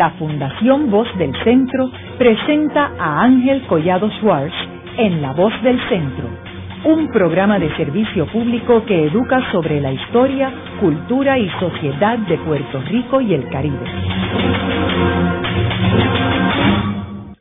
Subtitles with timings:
[0.00, 4.54] la Fundación Voz del Centro presenta a Ángel Collado Schwartz
[4.96, 6.26] en La Voz del Centro,
[6.86, 10.50] un programa de servicio público que educa sobre la historia,
[10.80, 13.76] cultura y sociedad de Puerto Rico y el Caribe.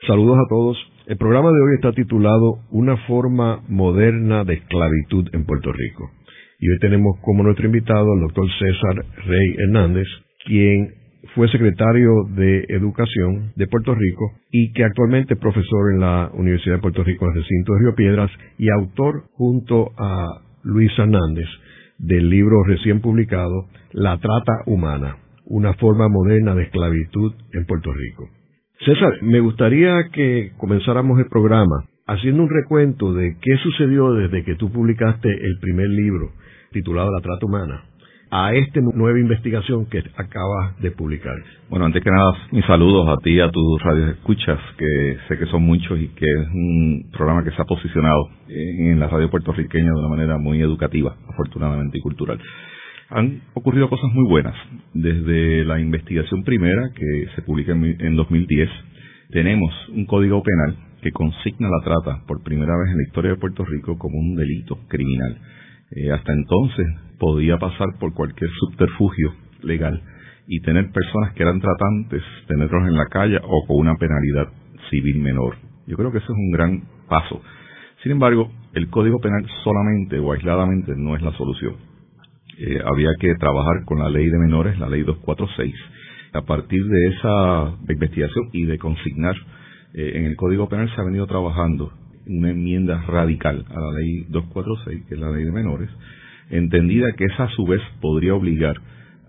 [0.06, 0.78] Saludos a todos.
[1.08, 6.10] El programa de hoy está titulado Una forma moderna de esclavitud en Puerto Rico.
[6.60, 10.08] Y hoy tenemos como nuestro invitado al doctor César Rey Hernández,
[10.46, 10.99] quien
[11.36, 16.76] fue secretario de Educación de Puerto Rico y que actualmente es profesor en la Universidad
[16.76, 20.26] de Puerto Rico en el recinto de Río Piedras y autor junto a
[20.64, 21.48] Luis Hernández
[21.98, 28.30] del libro recién publicado La trata humana, una forma moderna de esclavitud en Puerto Rico.
[28.86, 34.56] César, me gustaría que comenzáramos el programa haciendo un recuento de qué sucedió desde que
[34.56, 36.32] tú publicaste el primer libro
[36.72, 37.89] titulado La trata humana
[38.32, 41.36] a esta nueva investigación que acabas de publicar.
[41.70, 43.82] Bueno, antes que nada, mis saludos a ti a tus
[44.16, 48.30] escuchas, que sé que son muchos y que es un programa que se ha posicionado
[48.48, 52.40] en la radio puertorriqueña de una manera muy educativa, afortunadamente, y cultural.
[53.10, 54.54] Han ocurrido cosas muy buenas.
[54.94, 58.70] Desde la investigación primera, que se publica en 2010,
[59.32, 63.38] tenemos un código penal que consigna la trata por primera vez en la historia de
[63.38, 65.38] Puerto Rico como un delito criminal.
[65.92, 66.86] Eh, hasta entonces
[67.20, 70.02] podía pasar por cualquier subterfugio legal
[70.48, 74.48] y tener personas que eran tratantes, tenerlos en la calle o con una penalidad
[74.90, 75.56] civil menor.
[75.88, 77.42] Yo creo que ese es un gran paso.
[78.04, 81.76] Sin embargo, el Código Penal solamente o aisladamente no es la solución.
[82.58, 85.74] Eh, había que trabajar con la ley de menores, la ley 246.
[86.34, 89.36] A partir de esa investigación y de consignar
[89.94, 91.92] eh, en el Código Penal se ha venido trabajando
[92.30, 95.90] una enmienda radical a la ley 246, que es la ley de menores,
[96.50, 98.76] entendida que esa a su vez podría obligar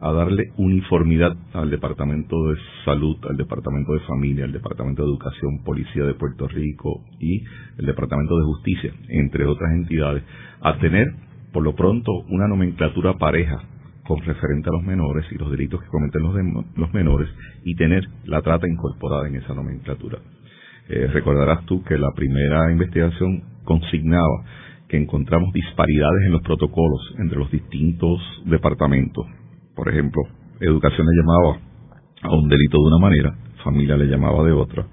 [0.01, 5.63] a darle uniformidad al Departamento de Salud, al Departamento de Familia, al Departamento de Educación,
[5.63, 7.43] Policía de Puerto Rico y
[7.79, 10.23] el Departamento de Justicia, entre otras entidades,
[10.63, 11.07] a tener
[11.53, 13.63] por lo pronto una nomenclatura pareja
[14.05, 16.35] con referente a los menores y los delitos que cometen los,
[16.77, 17.29] los menores
[17.65, 20.19] y tener la trata incorporada en esa nomenclatura.
[20.93, 24.45] Eh, recordarás tú que la primera investigación consignaba
[24.89, 29.25] que encontramos disparidades en los protocolos entre los distintos departamentos.
[29.77, 30.21] Por ejemplo,
[30.59, 31.61] educación le llamaba
[32.23, 34.85] a un delito de una manera, familia le llamaba de otra,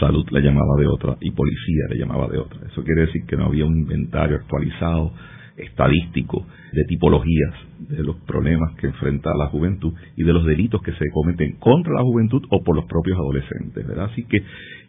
[0.00, 2.58] salud le llamaba de otra y policía le llamaba de otra.
[2.66, 5.12] Eso quiere decir que no había un inventario actualizado,
[5.56, 10.92] estadístico, de tipologías de los problemas que enfrenta la juventud y de los delitos que
[10.92, 13.86] se cometen contra la juventud o por los propios adolescentes.
[13.86, 14.06] ¿verdad?
[14.12, 14.42] Así que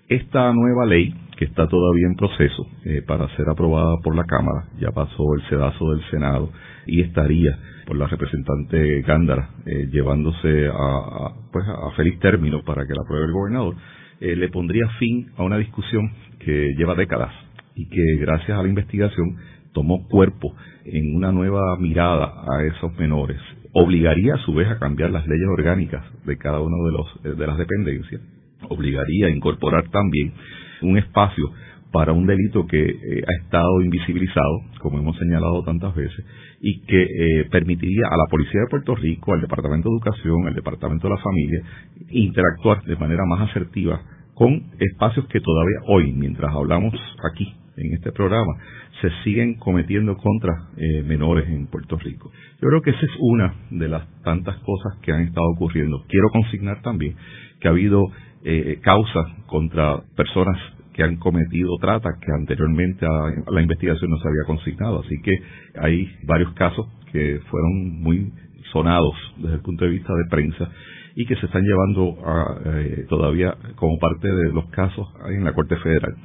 [0.09, 4.65] esta nueva ley, que está todavía en proceso eh, para ser aprobada por la Cámara,
[4.79, 6.49] ya pasó el sedazo del Senado
[6.87, 12.93] y estaría por la representante Gándara eh, llevándose a, pues a feliz término para que
[12.93, 13.75] la apruebe el gobernador,
[14.19, 17.31] eh, le pondría fin a una discusión que lleva décadas
[17.75, 19.37] y que gracias a la investigación
[19.73, 20.55] tomó cuerpo
[20.85, 23.39] en una nueva mirada a esos menores.
[23.73, 27.47] Obligaría a su vez a cambiar las leyes orgánicas de cada uno de los de
[27.47, 30.33] las dependencias obligaría a incorporar también
[30.81, 31.51] un espacio
[31.91, 36.23] para un delito que eh, ha estado invisibilizado, como hemos señalado tantas veces,
[36.61, 40.53] y que eh, permitiría a la Policía de Puerto Rico, al Departamento de Educación, al
[40.53, 41.61] Departamento de la Familia,
[42.09, 44.01] interactuar de manera más asertiva
[44.35, 46.93] con espacios que todavía hoy, mientras hablamos
[47.31, 48.53] aquí en este programa,
[49.01, 52.31] se siguen cometiendo contra eh, menores en Puerto Rico.
[52.61, 56.03] Yo creo que esa es una de las tantas cosas que han estado ocurriendo.
[56.07, 57.15] Quiero consignar también
[57.59, 58.03] que ha habido
[58.43, 60.57] eh, causas contra personas
[60.93, 64.99] que han cometido trata que anteriormente a la investigación no se había consignado.
[64.99, 65.31] Así que
[65.79, 68.31] hay varios casos que fueron muy
[68.73, 70.69] sonados desde el punto de vista de prensa
[71.15, 72.17] y que se están llevando
[72.65, 76.15] eh, todavía como parte de los casos en la Corte Federal.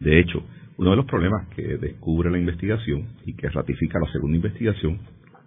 [0.00, 0.42] De hecho,
[0.78, 4.98] uno de los problemas que descubre la investigación y que ratifica la segunda investigación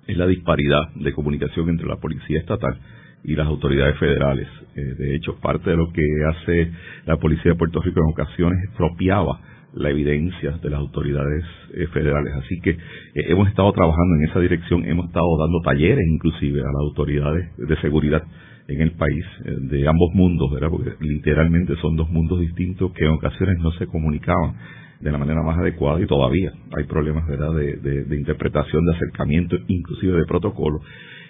[0.07, 2.79] es la disparidad de comunicación entre la Policía Estatal
[3.23, 4.47] y las autoridades federales.
[4.75, 6.71] Eh, de hecho, parte de lo que hace
[7.05, 9.39] la Policía de Puerto Rico en ocasiones expropiaba
[9.73, 11.45] la evidencia de las autoridades
[11.75, 12.33] eh, federales.
[12.33, 12.77] Así que eh,
[13.13, 17.77] hemos estado trabajando en esa dirección, hemos estado dando talleres inclusive a las autoridades de
[17.81, 18.23] seguridad
[18.67, 20.69] en el país de ambos mundos, ¿verdad?
[20.69, 24.57] porque literalmente son dos mundos distintos que en ocasiones no se comunicaban
[24.99, 27.53] de la manera más adecuada y todavía hay problemas ¿verdad?
[27.53, 30.81] De, de interpretación, de acercamiento, inclusive de protocolo.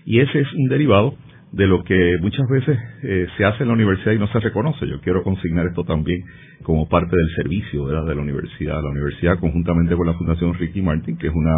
[0.05, 1.15] Y ese es un derivado
[1.51, 4.87] de lo que muchas veces eh, se hace en la universidad y no se reconoce.
[4.87, 6.21] Yo quiero consignar esto también
[6.63, 8.81] como parte del servicio de la universidad.
[8.81, 11.55] La universidad, conjuntamente con la Fundación Ricky Martin, que es una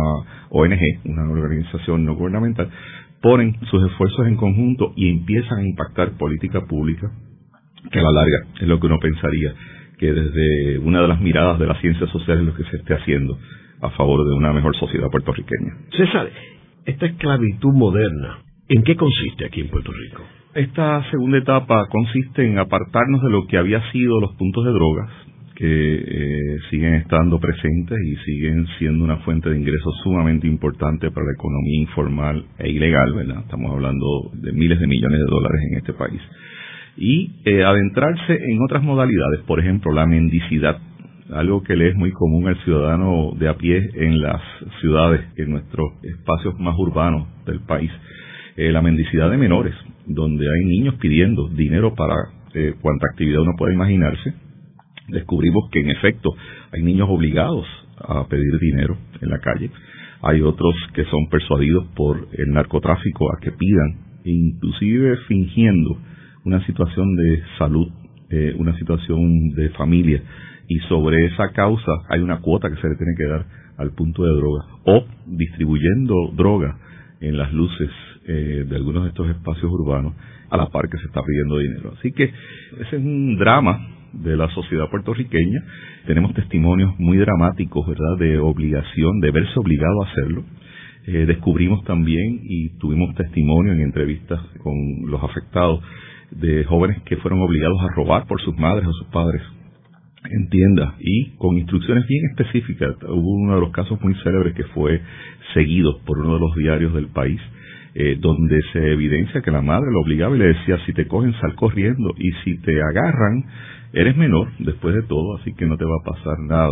[0.50, 2.69] ONG, una organización no gubernamental,
[3.22, 7.12] ponen sus esfuerzos en conjunto y empiezan a impactar política pública
[7.92, 9.54] que a la larga es lo que uno pensaría
[10.01, 13.38] que desde una de las miradas de las ciencias sociales lo que se esté haciendo
[13.81, 15.77] a favor de una mejor sociedad puertorriqueña.
[15.95, 16.27] César,
[16.86, 20.24] esta esclavitud moderna, ¿en qué consiste aquí en Puerto Rico?
[20.56, 25.12] Esta segunda etapa consiste en apartarnos de lo que había sido los puntos de drogas,
[25.56, 31.27] que eh, siguen estando presentes y siguen siendo una fuente de ingresos sumamente importante para
[31.27, 33.42] la economía informal e ilegal, ¿verdad?
[33.42, 36.21] Estamos hablando de miles de millones de dólares en este país.
[36.98, 40.78] Y eh, adentrarse en otras modalidades, por ejemplo, la mendicidad,
[41.32, 44.42] algo que le es muy común al ciudadano de a pie en las
[44.82, 47.92] ciudades, en nuestros espacios más urbanos del país.
[48.58, 49.74] Eh, la mendicidad de menores,
[50.06, 52.16] donde hay niños pidiendo dinero para
[52.82, 54.34] cuanta actividad uno pueda imaginarse,
[55.08, 56.32] descubrimos que en efecto
[56.74, 57.66] hay niños obligados
[57.98, 59.70] a pedir dinero en la calle,
[60.22, 65.98] hay otros que son persuadidos por el narcotráfico a que pidan, inclusive fingiendo
[66.46, 67.88] una situación de salud,
[68.30, 70.22] eh, una situación de familia,
[70.68, 73.46] y sobre esa causa hay una cuota que se le tiene que dar
[73.78, 76.78] al punto de droga, o distribuyendo droga
[77.20, 77.90] en las luces
[78.28, 80.14] eh, de algunos de estos espacios urbanos
[80.50, 81.94] a la par que se está pidiendo dinero.
[81.98, 85.64] Así que ese es un drama de la sociedad puertorriqueña.
[86.06, 90.44] Tenemos testimonios muy dramáticos, ¿verdad?, de obligación, de verse obligado a hacerlo.
[91.08, 94.76] Eh, descubrimos también y tuvimos testimonio en entrevistas con
[95.08, 95.82] los afectados
[96.31, 99.42] de jóvenes que fueron obligados a robar por sus madres o sus padres
[100.24, 102.95] en tiendas y con instrucciones bien específicas.
[103.04, 105.01] Hubo uno de los casos muy célebres que fue
[105.54, 107.42] seguido por uno de los diarios del país,
[107.95, 111.33] eh, donde se evidencia que la madre lo obligaba y le decía, si te cogen,
[111.42, 113.45] sal corriendo y si te agarran,
[113.94, 116.69] Eres menor, después de todo, así que no te va a pasar nada,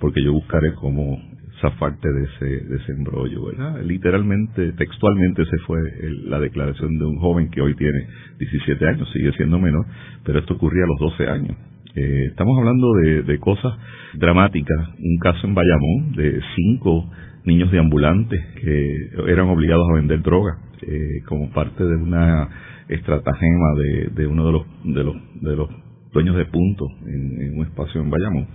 [0.00, 1.20] porque yo buscaré cómo
[1.62, 3.82] zafarte de ese, de ese embrollo, ¿verdad?
[3.82, 5.78] Literalmente, textualmente, se fue
[6.26, 8.06] la declaración de un joven que hoy tiene
[8.38, 9.86] 17 años, sigue siendo menor,
[10.24, 11.56] pero esto ocurría a los 12 años.
[11.94, 13.72] Eh, estamos hablando de, cosas
[14.14, 14.88] dramáticas.
[14.98, 17.10] Un caso en Bayamón de cinco
[17.44, 22.48] niños de ambulantes que eran obligados a vender droga eh, como parte de una
[22.88, 25.68] estratagema de, de uno de los, de los, de los
[26.12, 28.46] dueños de punto en, un espacio en Bayamón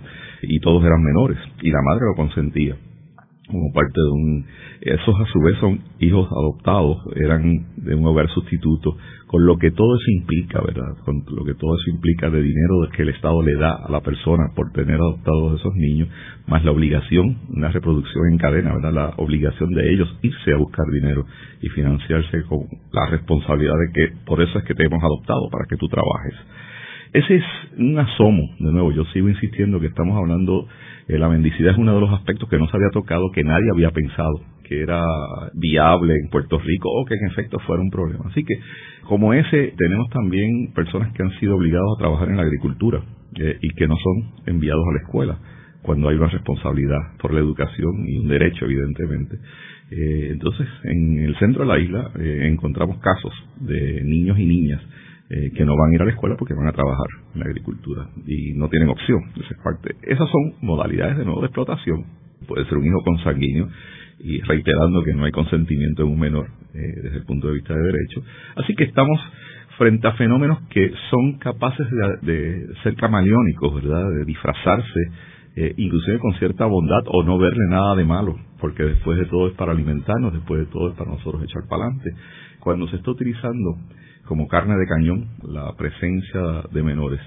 [0.42, 2.76] y todos eran menores y la madre lo consentía
[3.48, 4.46] como parte de un
[4.80, 8.96] esos a su vez son hijos adoptados eran de un hogar sustituto
[9.26, 12.88] con lo que todo eso implica verdad con lo que todo eso implica de dinero
[12.94, 16.08] que el estado le da a la persona por tener adoptados esos niños
[16.46, 20.86] más la obligación una reproducción en cadena verdad la obligación de ellos irse a buscar
[20.92, 21.24] dinero
[21.60, 22.60] y financiarse con
[22.92, 26.34] la responsabilidad de que por eso es que te hemos adoptado para que tú trabajes
[27.12, 27.44] ese es
[27.78, 30.66] un asomo, de nuevo, yo sigo insistiendo que estamos hablando,
[31.08, 33.70] eh, la mendicidad es uno de los aspectos que no se había tocado, que nadie
[33.72, 35.02] había pensado que era
[35.54, 38.26] viable en Puerto Rico o que en efecto fuera un problema.
[38.26, 38.54] Así que,
[39.08, 43.02] como ese, tenemos también personas que han sido obligados a trabajar en la agricultura
[43.36, 45.38] eh, y que no son enviados a la escuela
[45.80, 49.38] cuando hay una responsabilidad por la educación y un derecho, evidentemente.
[49.90, 54.82] Eh, entonces, en el centro de la isla encontramos casos de niños y niñas
[55.30, 57.46] eh, que no van a ir a la escuela porque van a trabajar en la
[57.46, 59.20] agricultura y no tienen opción.
[59.36, 59.94] Esa es parte.
[60.02, 62.04] Esas son modalidades de nuevo de explotación.
[62.46, 63.68] Puede ser un hijo consanguíneo
[64.20, 67.74] y reiterando que no hay consentimiento en un menor eh, desde el punto de vista
[67.74, 68.22] de derecho.
[68.56, 69.20] Así que estamos
[69.76, 71.86] frente a fenómenos que son capaces
[72.22, 74.10] de, ser camaleónicos, ¿verdad?
[74.10, 75.00] De disfrazarse,
[75.56, 79.48] eh, inclusive con cierta bondad o no verle nada de malo, porque después de todo
[79.48, 82.10] es para alimentarnos, después de todo es para nosotros echar para adelante.
[82.60, 83.76] Cuando se está utilizando
[84.28, 87.20] como carne de cañón la presencia de menores.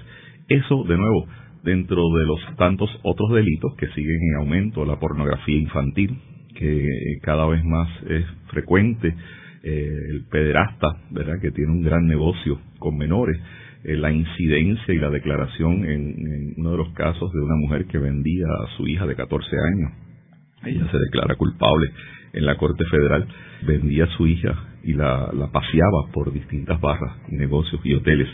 [0.48, 1.26] Eso, de nuevo,
[1.64, 6.16] dentro de los tantos otros delitos que siguen en aumento, la pornografía infantil,
[6.54, 6.86] que
[7.22, 9.14] cada vez más es frecuente,
[9.64, 13.36] eh, el pederasta, ¿verdad?, que tiene un gran negocio con menores,
[13.84, 17.86] eh, la incidencia y la declaración en, en, uno de los casos de una mujer
[17.86, 19.92] que vendía a su hija de 14 años.
[20.64, 21.90] Ella se declara culpable
[22.32, 23.26] en la Corte Federal,
[23.66, 28.28] vendía a su hija y la, paseaba por distintas barras negocios y hoteles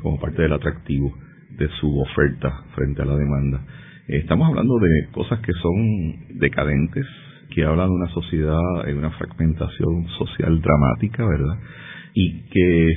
[0.00, 1.12] como parte del atractivo
[1.50, 3.60] de su oferta frente a la demanda.
[4.06, 7.06] Estamos hablando de cosas que son decadentes,
[7.50, 11.58] que hablan de una sociedad en una fragmentación social dramática, ¿verdad?
[12.14, 12.96] Y que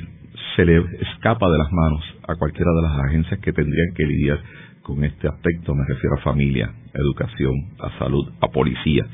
[0.55, 4.39] se le escapa de las manos a cualquiera de las agencias que tendrían que lidiar
[4.83, 9.05] con este aspecto, me refiero a familia, a educación, a salud, a policía,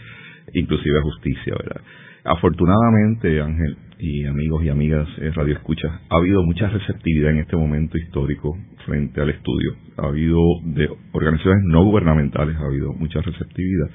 [0.53, 1.81] inclusive a justicia, ¿verdad?
[2.27, 7.55] Afortunadamente, Ángel y amigos y amigas eh, Radio Escucha, ha habido mucha receptividad en este
[7.55, 8.55] momento histórico
[8.85, 9.71] frente al estudio.
[9.97, 13.89] Ha habido de organizaciones no gubernamentales, ha habido mucha receptividad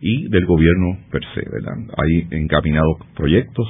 [0.00, 1.40] y del gobierno per se.
[1.96, 3.66] Hay encaminados proyectos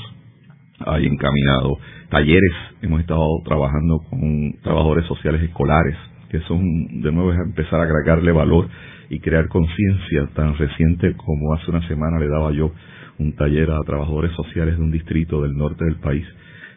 [0.86, 2.52] hay encaminado talleres,
[2.82, 5.96] hemos estado trabajando con trabajadores sociales escolares,
[6.30, 6.62] que son,
[7.02, 8.68] de nuevo, es empezar a agregarle valor
[9.10, 12.72] y crear conciencia tan reciente como hace una semana le daba yo
[13.20, 16.24] un taller a trabajadores sociales de un distrito del norte del país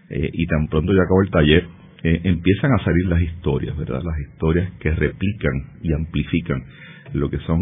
[0.10, 1.68] eh, y tan pronto ya acabó el taller
[2.04, 4.02] eh, empiezan a salir las historias, ¿verdad?
[4.04, 6.62] Las historias que replican y amplifican
[7.14, 7.60] lo que son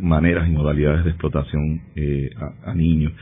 [0.00, 2.28] maneras y modalidades de explotación eh,
[2.64, 3.12] a, niños.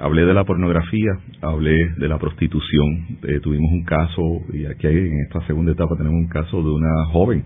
[0.00, 4.22] Hablé de la pornografía, hablé de la prostitución, tuvimos un caso,
[4.52, 7.44] y aquí en esta segunda etapa tenemos un caso de una joven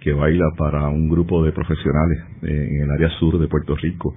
[0.00, 4.14] que baila para un grupo de profesionales en el área sur de Puerto Rico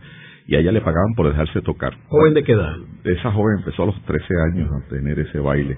[0.47, 1.93] y a ella le pagaban por dejarse tocar.
[2.07, 2.75] ¿Joven de qué edad?
[3.03, 5.77] Esa joven empezó a los 13 años a tener ese baile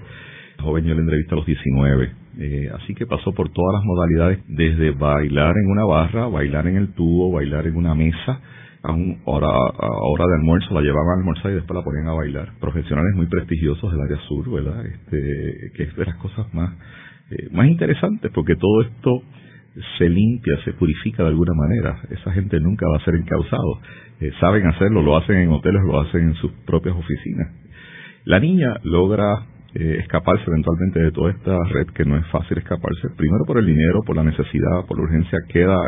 [0.62, 2.10] joven yo le entrevista a los 19.
[2.40, 6.76] Eh, así que pasó por todas las modalidades, desde bailar en una barra, bailar en
[6.76, 8.40] el tubo, bailar en una mesa,
[8.82, 12.08] a, un hora, a hora de almuerzo, la llevaban a almorzar y después la ponían
[12.08, 12.52] a bailar.
[12.60, 14.86] Profesionales muy prestigiosos del área sur, ¿verdad?
[14.86, 16.74] Este, que es de las cosas más,
[17.30, 19.22] eh, más interesantes, porque todo esto
[19.98, 22.00] se limpia, se purifica de alguna manera.
[22.10, 23.80] Esa gente nunca va a ser encausado.
[24.20, 27.52] Eh, saben hacerlo, lo hacen en hoteles, lo hacen en sus propias oficinas.
[28.24, 33.08] La niña logra eh, escaparse eventualmente de toda esta red, que no es fácil escaparse,
[33.16, 35.78] primero por el dinero, por la necesidad, por la urgencia, queda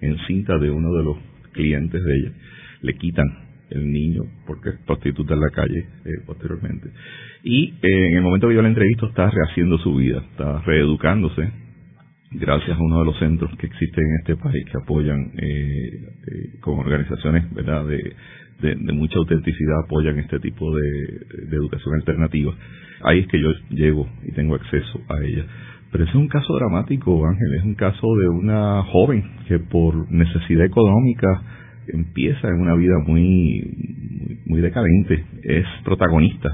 [0.00, 1.16] encinta de uno de los
[1.52, 2.32] clientes de ella,
[2.82, 3.26] le quitan
[3.70, 6.88] el niño porque es prostituta en la calle eh, posteriormente.
[7.44, 11.65] Y en el momento que yo la entrevisto está rehaciendo su vida, está reeducándose
[12.32, 15.32] gracias a uno de los centros que existen en este país que apoyan
[16.60, 17.86] con organizaciones ¿verdad?
[17.86, 18.16] De,
[18.60, 22.54] de, mucha autenticidad apoyan este tipo de, de educación alternativa
[23.02, 25.44] ahí es que yo llego y tengo acceso a ella.
[25.92, 30.64] Pero es un caso dramático, Ángel, es un caso de una joven que por necesidad
[30.64, 31.42] económica
[31.88, 36.48] empieza en una vida muy, muy, decadente, es protagonista,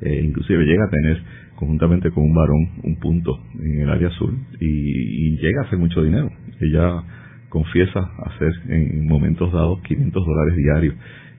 [0.00, 1.22] eh, inclusive llega a tener
[1.58, 6.02] conjuntamente con un varón un punto en el área azul y, llega a hacer mucho
[6.02, 6.30] dinero.
[6.60, 7.02] Ella
[7.48, 10.94] confiesa hacer en momentos dados 500 dólares diarios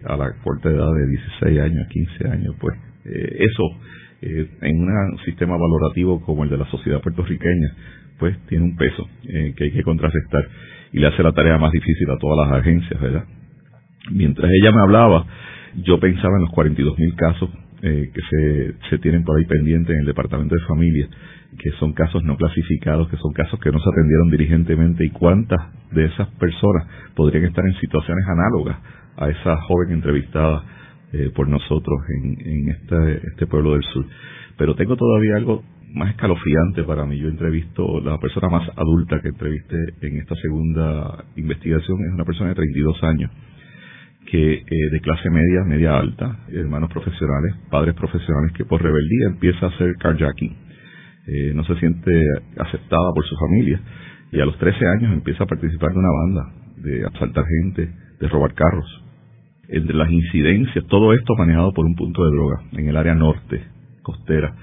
[0.05, 3.63] a la corta edad de 16 años, 15 años, pues eh, eso
[4.21, 7.75] eh, en un sistema valorativo como el de la sociedad puertorriqueña,
[8.17, 10.47] pues tiene un peso eh, que hay que contrarrestar
[10.91, 13.25] y le hace la tarea más difícil a todas las agencias, ¿verdad?
[14.11, 15.25] Mientras ella me hablaba,
[15.83, 17.49] yo pensaba en los 42 mil casos
[17.81, 21.07] eh, que se, se tienen por ahí pendientes en el Departamento de Familia,
[21.57, 25.59] que son casos no clasificados, que son casos que no se atendieron diligentemente y cuántas
[25.91, 28.77] de esas personas podrían estar en situaciones análogas
[29.17, 30.63] a esa joven entrevistada
[31.11, 34.05] eh, por nosotros en, en este, este pueblo del sur.
[34.57, 37.17] Pero tengo todavía algo más escalofriante para mí.
[37.17, 42.49] Yo entrevisto, la persona más adulta que entrevisté en esta segunda investigación es una persona
[42.49, 43.31] de 32 años,
[44.25, 49.65] que eh, de clase media, media alta, hermanos profesionales, padres profesionales, que por rebeldía empieza
[49.65, 50.55] a hacer carjacking.
[51.27, 52.23] Eh, no se siente
[52.57, 53.81] aceptada por su familia
[54.31, 58.27] y a los 13 años empieza a participar de una banda, de asaltar gente, de
[58.27, 59.03] robar carros
[59.69, 63.63] entre las incidencias, todo esto manejado por un punto de droga en el área norte,
[64.01, 64.53] costera.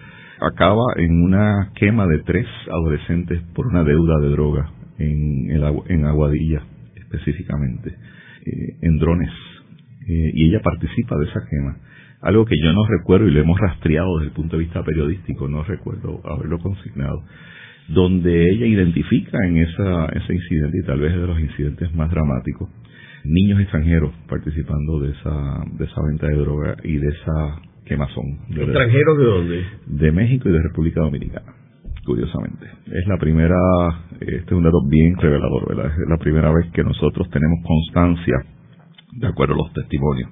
[0.41, 5.51] Acaba en una quema de tres adolescentes por una deuda de droga en,
[5.89, 6.63] en Aguadilla,
[6.97, 7.95] específicamente,
[8.47, 9.31] eh, en drones.
[10.09, 11.79] Eh, y ella participa de esa quema.
[12.21, 15.49] Algo que yo no recuerdo y lo hemos rastreado desde el punto de vista periodístico,
[15.49, 17.23] no recuerdo haberlo consignado,
[17.89, 22.71] donde ella identifica en esa, ese incidente, y tal vez de los incidentes más dramáticos,
[23.25, 28.39] niños extranjeros participando de esa, de esa venta de droga y de esa quemazón.
[28.51, 29.65] ¿Extranjeros de dónde?
[29.87, 31.55] De México y de República Dominicana,
[32.07, 32.67] curiosamente.
[32.87, 33.57] Es la primera,
[34.21, 35.93] este es un dato bien revelador, ¿verdad?
[35.93, 38.35] Es la primera vez que nosotros tenemos constancia,
[39.13, 40.31] de acuerdo a los testimonios,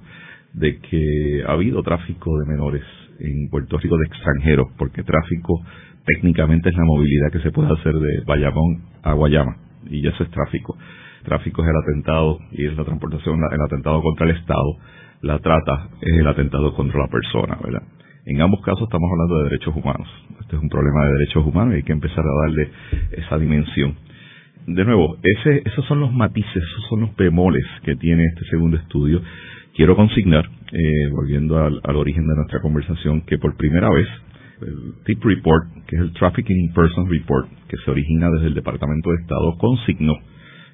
[0.53, 2.83] de que ha habido tráfico de menores
[3.19, 5.61] en Puerto Rico de extranjeros, porque tráfico
[6.05, 9.57] técnicamente es la movilidad que se puede hacer de Bayamón a Guayama,
[9.89, 10.77] y eso es tráfico
[11.25, 14.77] tráfico es el atentado y es la transportación el atentado contra el Estado,
[15.21, 17.81] la trata es el atentado contra la persona, ¿verdad?
[18.25, 20.07] En ambos casos estamos hablando de derechos humanos.
[20.41, 22.69] Este es un problema de derechos humanos y hay que empezar a darle
[23.11, 23.95] esa dimensión.
[24.65, 28.77] De nuevo, ese, esos son los matices, esos son los bemoles que tiene este segundo
[28.77, 29.21] estudio.
[29.75, 34.07] Quiero consignar, eh, volviendo al, al origen de nuestra conversación, que por primera vez
[34.61, 38.55] el TIP Report, que es el Trafficking in Persons Report, que se origina desde el
[38.55, 40.15] Departamento de Estado, consignó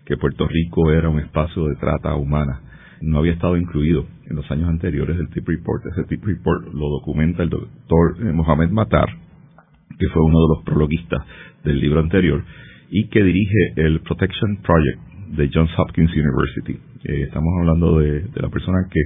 [0.06, 2.62] que Puerto Rico era un espacio de trata humana.
[3.02, 5.84] No había estado incluido en los años anteriores del TIP Report.
[5.88, 9.10] Ese TIP Report lo documenta el doctor eh, Mohamed Matar,
[9.98, 11.26] que fue uno de los prologuistas
[11.64, 12.44] del libro anterior,
[12.90, 15.00] y que dirige el Protection Project
[15.36, 16.74] de Johns Hopkins University.
[17.04, 19.02] Eh, estamos hablando de, de la persona que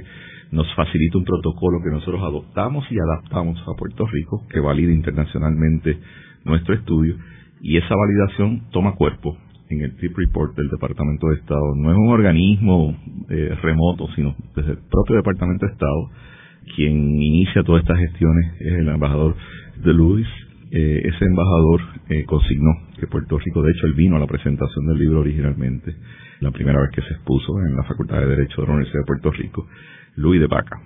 [0.52, 6.00] nos facilita un protocolo que nosotros adoptamos y adaptamos a Puerto Rico, que valida internacionalmente
[6.44, 7.16] nuestro estudio,
[7.62, 9.38] y esa validación toma cuerpo
[9.70, 11.76] en el TIP Report del Departamento de Estado.
[11.76, 12.96] No es un organismo
[13.30, 16.10] eh, remoto, sino desde el propio Departamento de Estado.
[16.76, 19.36] Quien inicia todas estas gestiones es el embajador
[19.84, 20.28] de Luis.
[20.72, 24.88] Eh, ese embajador eh, consignó que Puerto Rico, de hecho, él vino a la presentación
[24.88, 25.96] del libro originalmente,
[26.42, 29.06] la primera vez que se expuso en la Facultad de Derecho de la Universidad de
[29.06, 29.68] Puerto Rico,
[30.16, 30.82] Luis de Vaca,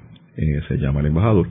[0.67, 1.47] se llama el embajador,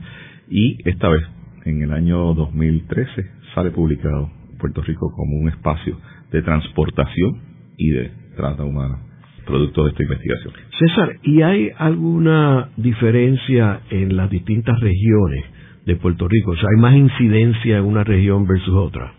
[0.49, 1.23] y esta vez,
[1.65, 5.97] en el año 2013, sale publicado Puerto Rico como un espacio
[6.31, 7.41] de transportación
[7.77, 8.99] y de trata humana,
[9.45, 10.53] producto de esta investigación.
[10.77, 15.45] César, ¿y hay alguna diferencia en las distintas regiones
[15.85, 16.51] de Puerto Rico?
[16.51, 19.13] O sea, ¿hay más incidencia en una región versus otra?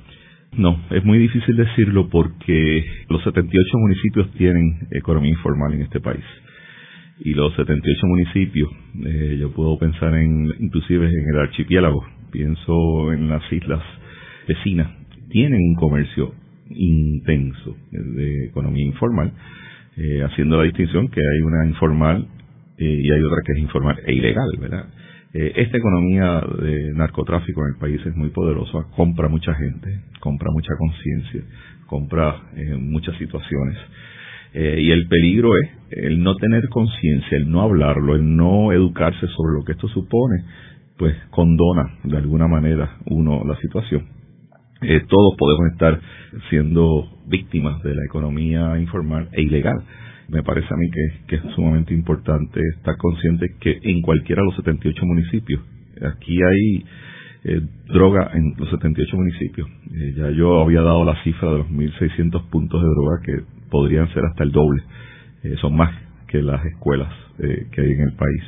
[0.56, 6.24] No, es muy difícil decirlo porque los 78 municipios tienen economía informal en este país.
[7.20, 8.70] Y los 78 municipios,
[9.04, 13.82] eh, yo puedo pensar en, inclusive en el archipiélago, pienso en las islas
[14.48, 14.88] vecinas,
[15.28, 16.32] tienen un comercio
[16.70, 19.32] intenso de economía informal,
[19.96, 22.26] eh, haciendo la distinción que hay una informal
[22.78, 24.86] eh, y hay otra que es informal e ilegal, ¿verdad?
[25.34, 30.50] Eh, esta economía de narcotráfico en el país es muy poderosa, compra mucha gente, compra
[30.52, 31.42] mucha conciencia,
[31.86, 32.36] compra
[32.78, 33.76] muchas situaciones.
[34.52, 39.54] y el peligro es el no tener conciencia, el no hablarlo, el no educarse sobre
[39.58, 40.44] lo que esto supone,
[40.96, 44.20] pues condona de alguna manera uno la situación
[44.82, 46.00] eh, todos podemos estar
[46.48, 49.82] siendo víctimas de la economía informal e ilegal.
[50.28, 50.86] Me parece a mí
[51.26, 55.60] que, es sumamente importante estar consciente que en cualquiera de los 78 municipios,
[56.02, 56.84] aquí hay
[57.44, 59.68] eh, droga en los 78 municipios.
[59.68, 64.12] Eh, ya yo había dado la cifra de los 1.600 puntos de droga que podrían
[64.14, 64.82] ser hasta el doble.
[65.60, 65.94] son más
[66.28, 68.42] que las escuelas que hay en el país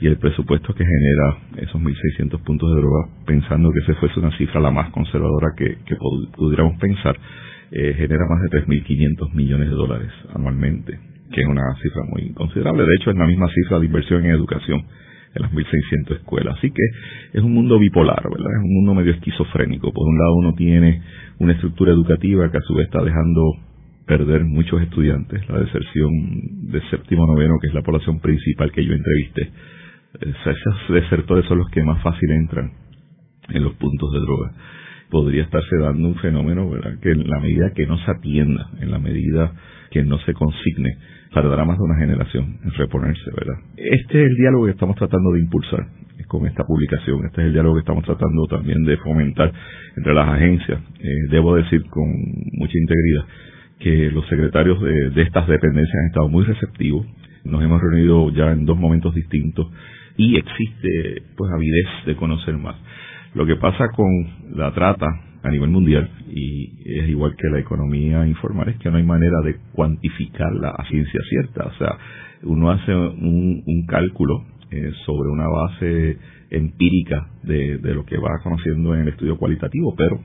[0.00, 4.36] y el presupuesto que genera esos 1.600 puntos de droga, pensando que esa fuese una
[4.38, 5.76] cifra la más conservadora que,
[6.36, 7.16] pudiéramos pensar,
[7.72, 10.98] eh, genera más de 3.500 millones de dólares anualmente,
[11.32, 12.84] que es una cifra muy considerable.
[12.84, 14.84] De hecho, es la misma cifra de inversión en educación
[15.34, 16.56] en las 1.600 escuelas.
[16.58, 16.82] Así que
[17.32, 18.52] es un mundo bipolar, ¿verdad?
[18.56, 19.92] Es un mundo medio esquizofrénico.
[19.92, 21.02] Por un lado uno tiene
[21.38, 23.52] una estructura educativa que a su vez está dejando
[24.06, 26.10] perder muchos estudiantes, la deserción
[26.70, 29.50] de séptimo noveno, que es la población principal que yo entrevisté,
[30.20, 32.72] esos desertores son los que más fácil entran
[33.50, 34.52] en los puntos de droga.
[35.10, 36.98] Podría estarse dando un fenómeno, ¿verdad?
[37.00, 39.52] Que en la medida que no se atienda, en la medida
[39.90, 40.98] que no se consigne,
[41.32, 43.54] tardará más de una generación en reponerse, ¿verdad?
[43.76, 45.86] Este es el diálogo que estamos tratando de impulsar
[46.26, 47.24] con esta publicación.
[47.24, 49.50] Este es el diálogo que estamos tratando también de fomentar
[49.96, 50.80] entre las agencias.
[51.00, 52.04] Eh, debo decir con
[52.52, 53.24] mucha integridad
[53.78, 57.06] que los secretarios de, de estas dependencias han estado muy receptivos.
[57.44, 59.68] Nos hemos reunido ya en dos momentos distintos
[60.18, 62.76] y existe pues avidez de conocer más.
[63.34, 64.10] Lo que pasa con
[64.54, 65.06] la trata
[65.42, 69.40] a nivel mundial y es igual que la economía informal es que no hay manera
[69.44, 71.96] de cuantificarla a ciencia cierta, o sea,
[72.42, 76.18] uno hace un, cálculo eh, sobre una base
[76.50, 80.20] empírica de, de lo que va conociendo en el estudio cualitativo, pero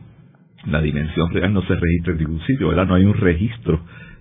[0.66, 2.88] la dimensión real no se registra en ningún sitio, ¿verdad?
[2.88, 3.80] No hay un registro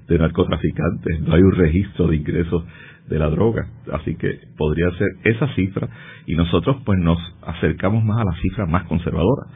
[0.08, 2.64] de narcotraficantes, no hay un registro de ingresos
[3.08, 3.66] de la droga.
[3.92, 5.88] Así que podría ser esa cifra
[6.26, 9.46] y nosotros pues nos acercamos más a la cifra más conservadora,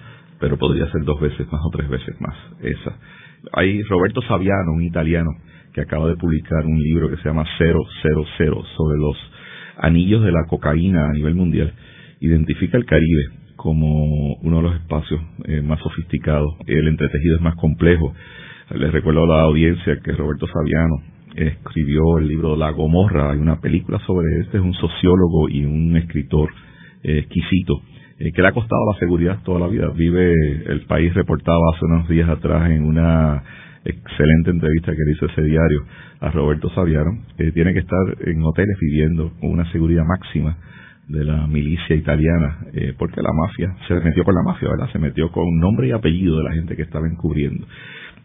[0.41, 2.97] pero podría ser dos veces más o tres veces más esa.
[3.53, 5.31] Hay Roberto Saviano, un italiano,
[5.73, 9.17] que acaba de publicar un libro que se llama 000 sobre los
[9.79, 11.73] anillos de la cocaína a nivel mundial.
[12.21, 13.25] Identifica el Caribe
[13.57, 16.49] como uno de los espacios eh, más sofisticados.
[16.67, 18.15] El entretejido es más complejo.
[18.75, 20.97] Les recuerdo a la audiencia que Roberto Saviano
[21.37, 25.97] escribió el libro La Gomorra, hay una película sobre este, es un sociólogo y un
[25.97, 26.51] escritor
[27.03, 27.75] exquisito,
[28.19, 29.89] eh, que le ha costado la seguridad toda la vida.
[29.95, 30.33] Vive,
[30.67, 33.45] el país reportaba hace unos días atrás en una
[33.85, 35.85] excelente entrevista que le hizo ese diario
[36.19, 40.57] a Roberto Saviano, que tiene que estar en hoteles viviendo con una seguridad máxima
[41.07, 44.91] de la milicia italiana, eh, porque la mafia se metió con la mafia, ¿verdad?
[44.91, 47.65] Se metió con nombre y apellido de la gente que estaba encubriendo.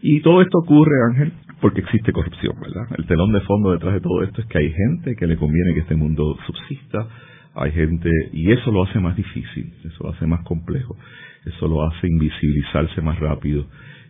[0.02, 2.88] Y todo esto ocurre, Ángel, porque existe corrupción, ¿verdad?
[2.98, 5.74] El telón de fondo detrás de todo esto es que hay gente que le conviene
[5.74, 7.06] que este mundo subsista,
[7.54, 10.96] hay gente, y eso lo hace más difícil, eso lo hace más complejo,
[11.46, 13.64] eso lo hace invisibilizarse más rápido.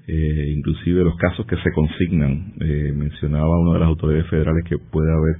[0.08, 4.78] Eh, inclusive los casos que se consignan, eh, mencionaba una de las autoridades federales que
[4.78, 5.36] puede haber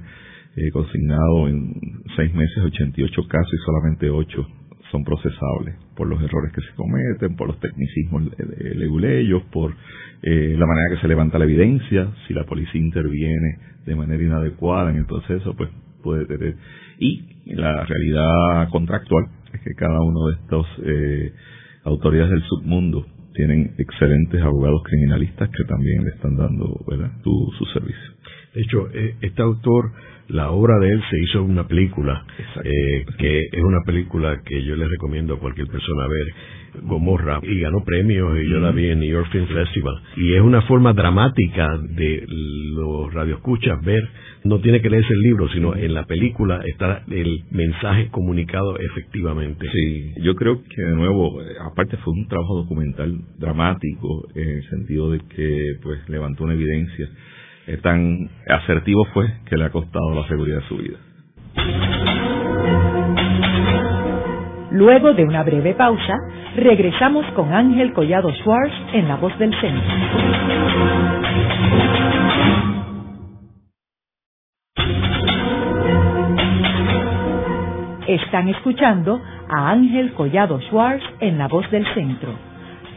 [0.55, 1.73] eh, consignado en
[2.15, 4.47] seis meses 88 casos y solamente ocho
[4.93, 8.29] son procesables por los errores que se cometen, por los tecnicismos
[8.75, 9.73] leguleyos, por
[10.21, 14.91] eh, la manera que se levanta la evidencia, si la policía interviene de manera inadecuada
[14.91, 15.69] en el proceso, pues
[16.03, 16.55] puede tener.
[16.99, 21.33] Y la realidad contractual es que cada uno de estos eh,
[21.85, 27.11] autoridades del submundo tienen excelentes abogados criminalistas que también le están dando ¿verdad?
[27.23, 28.12] Su, su servicio.
[28.53, 29.91] De hecho, eh, este autor
[30.27, 32.25] la obra de él se hizo una película,
[32.63, 37.59] eh, que es una película que yo le recomiendo a cualquier persona ver, Gomorra, y
[37.59, 39.93] ganó premios, y yo la vi en New York Film Festival.
[40.15, 44.01] Y es una forma dramática de los radioescuchas ver,
[44.43, 49.67] no tiene que leerse el libro, sino en la película está el mensaje comunicado efectivamente.
[49.71, 55.11] Sí, yo creo que de nuevo, aparte fue un trabajo documental dramático, en el sentido
[55.11, 57.07] de que pues levantó una evidencia
[57.67, 60.97] eh, tan asertivo fue que le ha costado la seguridad de su vida.
[64.71, 66.17] Luego de una breve pausa,
[66.55, 69.93] regresamos con Ángel Collado Schwartz en La Voz del Centro.
[78.07, 82.33] Están escuchando a Ángel Collado Schwartz en La Voz del Centro.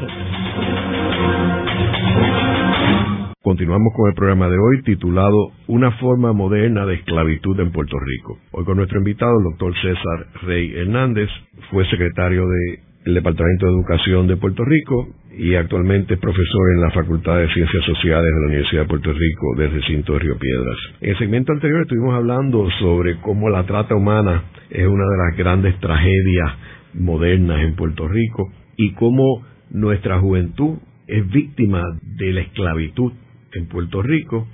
[3.40, 8.36] Continuamos con el programa de hoy titulado Una forma moderna de esclavitud en Puerto Rico.
[8.50, 11.30] Hoy con nuestro invitado, el doctor César Rey Hernández,
[11.70, 16.80] fue secretario de el Departamento de Educación de Puerto Rico y actualmente es profesor en
[16.80, 20.38] la Facultad de Ciencias Sociales de la Universidad de Puerto Rico del recinto de Río
[20.38, 20.76] Piedras.
[21.00, 25.36] En el segmento anterior estuvimos hablando sobre cómo la trata humana es una de las
[25.36, 26.52] grandes tragedias
[26.94, 33.12] modernas en Puerto Rico y cómo nuestra juventud es víctima de la esclavitud
[33.52, 34.48] en Puerto Rico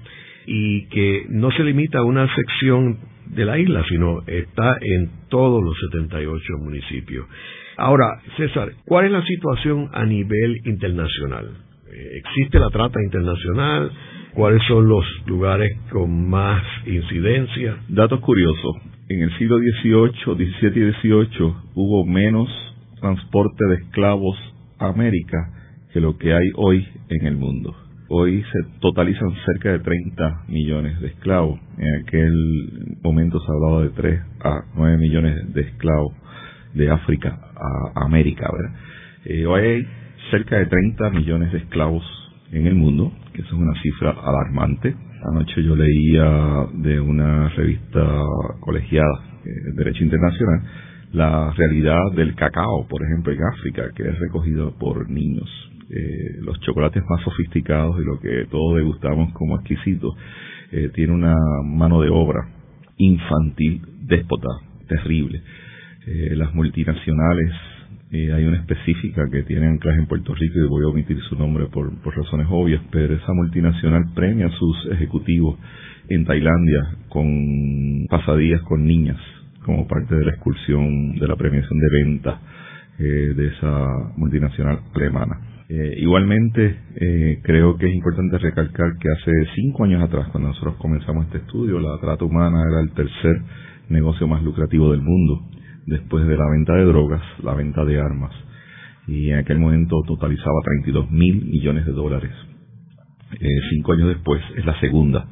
[0.46, 5.64] y que no se limita a una sección de la isla, sino está en todos
[5.64, 7.26] los 78 municipios.
[7.76, 11.50] Ahora, César, ¿cuál es la situación a nivel internacional?
[11.92, 13.90] Eh, ¿Existe la trata internacional?
[14.34, 17.76] ¿Cuáles son los lugares con más incidencia?
[17.88, 18.76] Datos curiosos.
[19.08, 22.48] En el siglo XVIII, XVII y XVIII hubo menos
[23.00, 24.36] transporte de esclavos
[24.78, 25.36] a América
[25.92, 27.74] que lo que hay hoy en el mundo.
[28.08, 31.58] Hoy se totalizan cerca de 30 millones de esclavos.
[31.78, 36.14] En aquel momento se hablaba de 3 a 9 millones de esclavos
[36.74, 38.48] de África a América.
[38.52, 38.76] ¿verdad?
[39.24, 39.88] Eh, hoy hay
[40.30, 42.04] cerca de 30 millones de esclavos
[42.52, 44.94] en el mundo, que es una cifra alarmante.
[45.30, 48.06] Anoche yo leía de una revista
[48.60, 50.62] colegiada de eh, Derecho Internacional
[51.14, 55.48] la realidad del cacao, por ejemplo, en África, que es recogido por niños.
[55.88, 60.12] Eh, los chocolates más sofisticados y lo que todos degustamos como exquisitos,
[60.72, 62.48] eh, tiene una mano de obra
[62.96, 64.48] infantil déspota,
[64.88, 65.40] terrible.
[66.06, 67.50] Eh, las multinacionales,
[68.12, 71.36] eh, hay una específica que tiene anclaje en Puerto Rico y voy a omitir su
[71.36, 75.58] nombre por, razones obvias, pero esa multinacional premia a sus ejecutivos
[76.10, 79.16] en Tailandia con pasadías con niñas
[79.64, 82.40] como parte de la excursión de la premiación de venta
[82.98, 83.88] eh, de esa
[84.18, 85.40] multinacional alemana.
[85.96, 86.76] igualmente,
[87.42, 91.80] creo que es importante recalcar que hace cinco años atrás, cuando nosotros comenzamos este estudio,
[91.80, 93.40] la trata humana era el tercer
[93.88, 95.48] negocio más lucrativo del mundo
[95.86, 98.32] después de la venta de drogas, la venta de armas,
[99.06, 102.32] y en aquel momento totalizaba 32 mil millones de dólares.
[103.32, 105.26] Eh, cinco años después es la segunda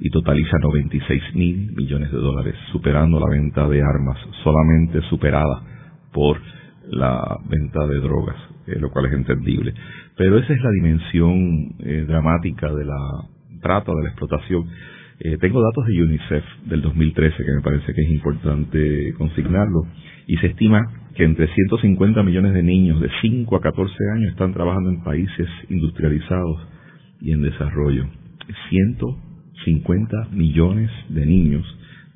[0.00, 5.62] y totaliza 96 mil millones de dólares, superando la venta de armas, solamente superada
[6.12, 6.40] por
[6.90, 8.36] la venta de drogas,
[8.66, 9.72] eh, lo cual es entendible.
[10.16, 12.98] Pero esa es la dimensión eh, dramática de la
[13.60, 14.68] trata, de la explotación
[15.20, 19.86] eh, tengo datos de UNICEF del 2013 que me parece que es importante consignarlo
[20.26, 20.80] y se estima
[21.14, 25.48] que entre 150 millones de niños de 5 a 14 años están trabajando en países
[25.68, 26.66] industrializados
[27.20, 28.06] y en desarrollo.
[28.70, 31.64] 150 millones de niños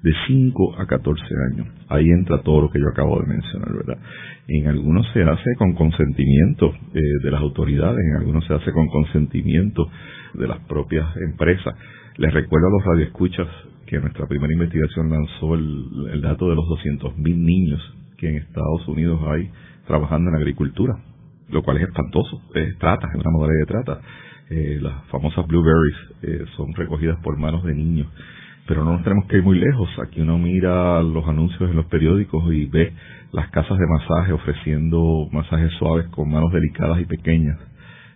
[0.02, 1.66] de 5 a 14 años.
[1.88, 3.98] Ahí entra todo lo que yo acabo de mencionar, ¿verdad?
[4.46, 8.86] En algunos se hace con consentimiento eh, de las autoridades, en algunos se hace con
[8.88, 9.90] consentimiento
[10.34, 11.74] de las propias empresas.
[12.16, 13.48] Les recuerdo a los radioescuchas
[13.86, 17.80] que nuestra primera investigación lanzó el, dato de los 200.000 niños
[18.18, 19.50] que en Estados Unidos hay
[19.86, 20.94] trabajando en agricultura,
[21.48, 22.42] lo cual es espantoso.
[22.54, 24.00] Es trata, es una modalidad de trata.
[24.50, 28.08] Eh, las famosas blueberries eh, son recogidas por manos de niños
[28.68, 29.88] pero no nos tenemos que ir muy lejos.
[30.06, 32.92] Aquí uno mira los anuncios en los periódicos y ve
[33.32, 37.58] las casas de masaje ofreciendo masajes suaves con manos delicadas y pequeñas,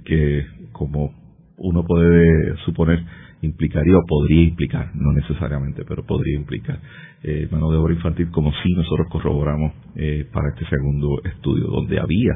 [0.04, 1.14] que como
[1.56, 3.02] uno puede suponer
[3.42, 6.78] implicaría o podría implicar, no necesariamente, pero podría implicar
[7.24, 11.98] eh, mano de obra infantil, como si nosotros corroboramos eh, para este segundo estudio, donde
[11.98, 12.32] había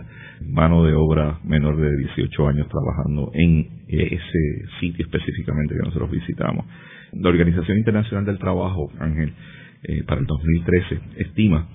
[0.52, 6.10] mano de obra menor de 18 años trabajando en eh, ese sitio específicamente que nosotros
[6.10, 6.66] visitamos.
[7.12, 9.32] La Organización Internacional del Trabajo, Ángel,
[10.06, 11.68] para el 2013, estima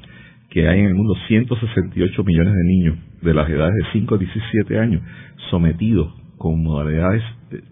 [0.50, 4.17] que hay en el mundo 168 millones de niños de las edades de 5 a
[4.17, 5.02] 17 años
[5.50, 7.24] sometidos con modalidades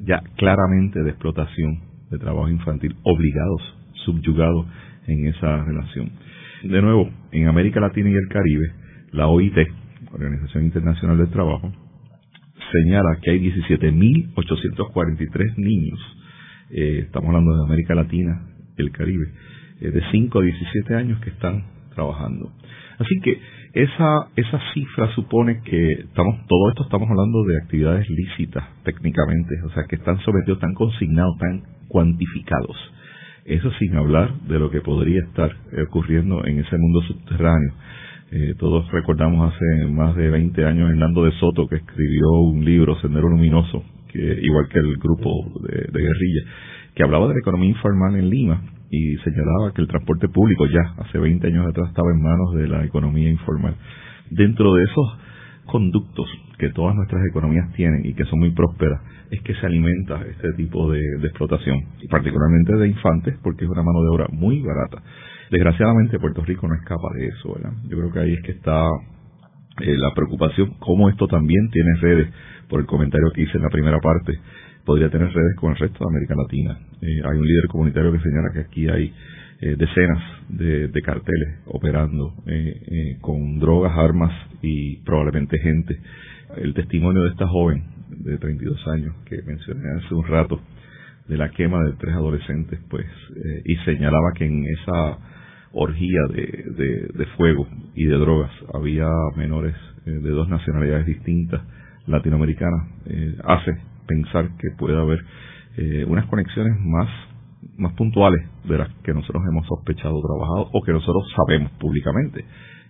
[0.06, 3.62] ya claramente de explotación de trabajo infantil, obligados,
[4.06, 4.66] subyugados
[5.08, 6.12] en esa relación.
[6.64, 8.74] De nuevo, en América Latina y el Caribe,
[9.12, 9.56] la OIT,
[10.12, 11.72] Organización Internacional del Trabajo,
[12.72, 16.00] señala que hay 17.843 niños,
[16.72, 18.42] eh, estamos hablando de América Latina
[18.78, 19.32] y el Caribe,
[19.82, 21.64] eh, de 5 a 17 años que están
[22.00, 22.52] trabajando.
[22.98, 23.40] Así que
[23.74, 29.70] esa, esa cifra supone que estamos, todo esto estamos hablando de actividades lícitas técnicamente, o
[29.72, 32.78] sea, que están sometidos, están consignados, están cuantificados.
[33.46, 35.52] Eso sin hablar de lo que podría estar
[35.88, 37.74] ocurriendo en ese mundo subterráneo.
[38.32, 43.00] Eh, todos recordamos hace más de 20 años Hernando de Soto que escribió un libro,
[43.02, 45.30] Sendero Luminoso, que igual que el grupo
[45.62, 46.42] de, de guerrilla,
[46.94, 51.04] que hablaba de la economía informal en Lima y señalaba que el transporte público ya
[51.04, 53.76] hace 20 años atrás estaba en manos de la economía informal.
[54.32, 55.18] Dentro de esos
[55.66, 60.22] conductos que todas nuestras economías tienen y que son muy prósperas, es que se alimenta
[60.28, 64.62] este tipo de, explotación, y particularmente de infantes, porque es una mano de obra muy
[64.62, 65.02] barata.
[65.52, 67.74] Desgraciadamente Puerto Rico no escapa de eso, ¿verdad?
[67.88, 68.84] Yo creo que ahí es que está
[69.82, 72.34] eh, la preocupación, cómo esto también tiene redes,
[72.68, 74.34] por el comentario que hice en la primera parte,
[74.90, 76.80] podría tener redes con el resto de América Latina.
[77.00, 79.14] Eh, hay un líder comunitario que señala que aquí hay
[79.62, 85.96] eh, decenas de, carteles operando eh, con drogas, armas y probablemente gente.
[86.58, 90.60] El testimonio de esta joven de 32 años que mencioné hace un rato
[91.28, 93.06] de la quema de tres adolescentes, pues,
[93.66, 95.20] y señalaba que en esa
[95.72, 99.76] orgía de, de, fuego y de drogas había menores
[100.06, 101.62] de dos nacionalidades distintas
[102.08, 102.88] latinoamericanas,
[103.44, 103.78] hace
[104.10, 105.24] pensar que puede haber
[105.78, 107.08] eh, unas conexiones más
[107.78, 112.46] más puntuales de las que nosotros hemos sospechado o trabajado o que nosotros sabemos públicamente.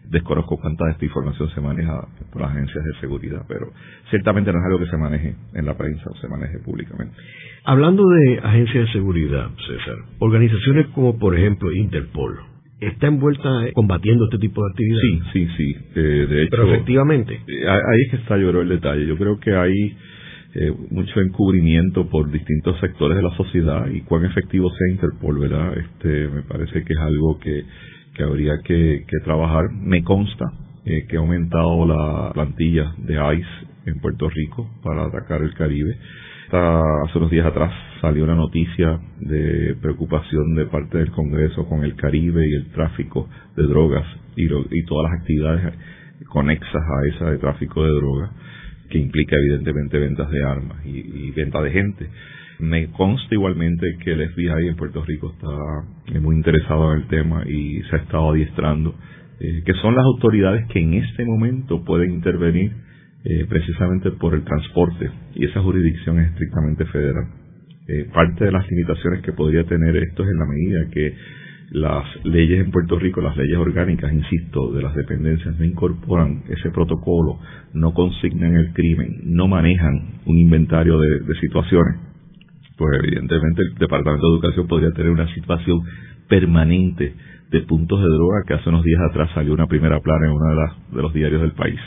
[0.09, 3.71] Desconozco cuánta de esta información se maneja por las agencias de seguridad, pero
[4.09, 7.15] ciertamente no es algo que se maneje en la prensa o se maneje públicamente.
[7.63, 12.39] Hablando de agencias de seguridad, César, organizaciones como por ejemplo Interpol,
[12.79, 15.03] ¿está envuelta combatiendo este tipo de actividades?
[15.33, 15.75] Sí, sí, sí.
[15.95, 17.35] Eh, de hecho, pero efectivamente.
[17.35, 19.05] Eh, ahí es que está yo creo el detalle.
[19.05, 19.95] Yo creo que hay
[20.55, 25.77] eh, mucho encubrimiento por distintos sectores de la sociedad y cuán efectivo sea Interpol, ¿verdad?
[25.77, 27.65] Este, me parece que es algo que,
[28.15, 29.71] que habría que, trabajar.
[29.71, 30.45] Me consta
[30.85, 35.95] eh, que ha aumentado la plantilla de ICE en Puerto Rico para atacar el Caribe.
[36.51, 41.95] hace unos días atrás salió una noticia de preocupación de parte del Congreso con el
[41.95, 45.73] Caribe y el tráfico de drogas y, y todas las actividades
[46.27, 48.31] conexas a esa de tráfico de drogas
[48.89, 52.09] que implica evidentemente ventas de armas y, venta de gente.
[52.59, 57.43] Me consta igualmente que el FBI en Puerto Rico está muy interesado en el tema
[57.47, 58.95] y se ha estado adiestrando,
[59.39, 62.71] eh, que son las autoridades que en este momento pueden intervenir
[63.23, 67.27] eh, precisamente por el transporte y esa jurisdicción es estrictamente federal.
[67.87, 71.13] Eh, parte de las limitaciones que podría tener esto es en la medida que
[71.71, 76.71] las leyes en Puerto Rico, las leyes orgánicas, insisto, de las dependencias no incorporan ese
[76.71, 77.39] protocolo,
[77.73, 81.95] no consignan el crimen, no manejan un inventario de, situaciones,
[82.77, 85.81] pues evidentemente el Departamento de Educación podría tener una situación
[86.27, 87.13] permanente
[87.51, 90.49] de puntos de droga que hace unos días atrás salió una primera plana en uno
[90.49, 91.79] de, de los diarios del país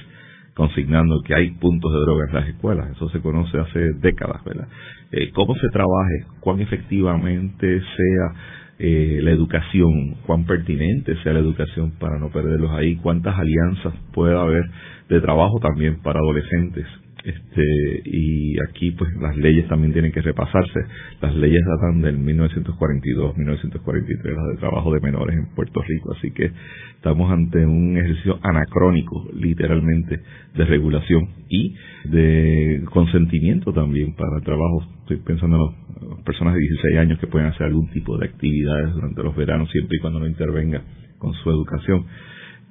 [0.55, 2.90] consignando que hay puntos de droga en las escuelas.
[2.90, 4.68] Eso se conoce hace décadas, ¿verdad?
[5.11, 11.92] Eh, cómo se trabaje, cuán efectivamente sea eh, la educación, cuán pertinente sea la educación
[12.01, 14.64] para no perderlos ahí, cuántas alianzas puede haber
[15.09, 16.87] de trabajo también para adolescentes
[17.25, 20.81] este, y aquí pues las leyes también tienen que repasarse.
[21.21, 26.33] Las leyes datan del 1942, 1943, las de trabajo de menores en Puerto Rico, así
[26.33, 26.51] que
[26.97, 30.21] estamos ante un ejercicio anacrónico, literalmente,
[30.55, 34.85] de regulación y de consentimiento también para el trabajo.
[35.03, 38.95] Estoy pensando en las personas de 16 años que pueden hacer algún tipo de actividades
[38.95, 40.83] durante los veranos, siempre y cuando no intervenga
[41.19, 42.05] con su educación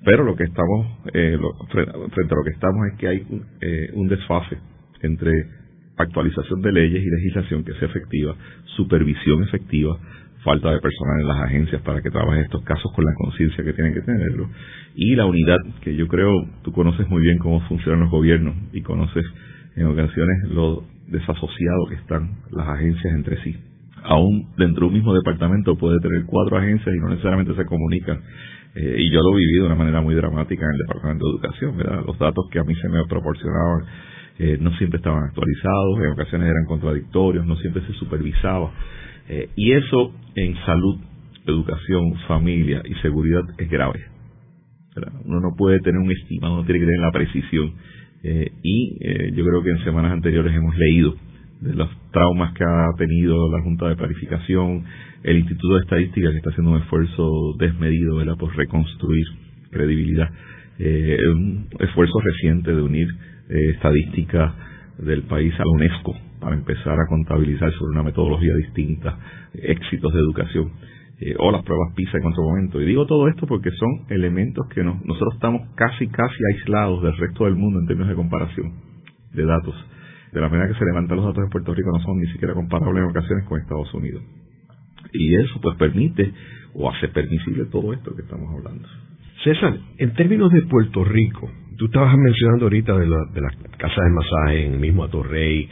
[0.04, 1.38] pero lo que estamos, eh,
[1.70, 3.28] frente a lo que estamos es que hay
[3.62, 4.58] eh, un desfase
[5.02, 5.32] entre
[5.98, 8.36] actualización de leyes y legislación que sea efectiva,
[8.76, 9.98] supervisión efectiva,
[10.44, 13.74] falta de personal en las agencias para que trabajen estos casos con la conciencia que
[13.74, 14.50] tienen que tenerlo,
[14.96, 16.32] y la unidad, que yo creo
[16.64, 19.24] tú conoces muy bien cómo funcionan los gobiernos y conoces
[19.76, 23.56] en ocasiones lo desasociado que están las agencias entre sí.
[24.04, 28.20] Aún dentro de un mismo departamento puede tener cuatro agencias y no necesariamente se comunican.
[28.76, 32.06] Eh, y yo lo vivido de una manera muy dramática en el Departamento de Educación.
[32.06, 33.86] Los datos que a mí se me proporcionaban
[34.40, 38.72] eh, no siempre estaban actualizados, en ocasiones eran contradictorios, no siempre se supervisaba.
[39.30, 41.00] Eh, y eso en salud,
[41.46, 44.00] educación, familia y seguridad es grave.
[45.26, 47.74] Uno no puede tener un estimado, uno tiene que tener la precisión.
[48.24, 51.16] Eh, y eh, yo creo que en semanas anteriores hemos leído
[51.62, 54.84] de los traumas que ha tenido la Junta de Planificación,
[55.24, 58.38] el Instituto de Estadística que está haciendo un esfuerzo desmedido ¿verdad?
[58.38, 59.26] por reconstruir
[59.70, 60.30] credibilidad,
[60.80, 63.08] eh, un esfuerzo reciente de unir
[63.50, 64.56] eh, estadística
[64.98, 69.18] del país a la UNESCO para empezar a contabilizar sobre una metodología distinta
[69.54, 70.72] éxitos de educación
[71.20, 72.82] eh, o las pruebas PISA en otro momento.
[72.82, 77.46] Y digo todo esto porque son elementos que nosotros estamos casi, casi aislados del resto
[77.46, 78.74] del mundo en términos de comparación
[79.34, 79.76] de datos.
[80.34, 82.54] De la manera que se levantan los datos de Puerto Rico no son ni siquiera
[82.54, 84.40] comparables en ocasiones con Estados Unidos.
[85.13, 86.32] Y eso pues permite
[86.74, 88.88] o hace permisible todo esto que estamos hablando.
[89.43, 94.12] César, en términos de Puerto Rico, tú estabas mencionando ahorita de, de las casas de
[94.12, 95.67] masaje en el mismo Atorrey,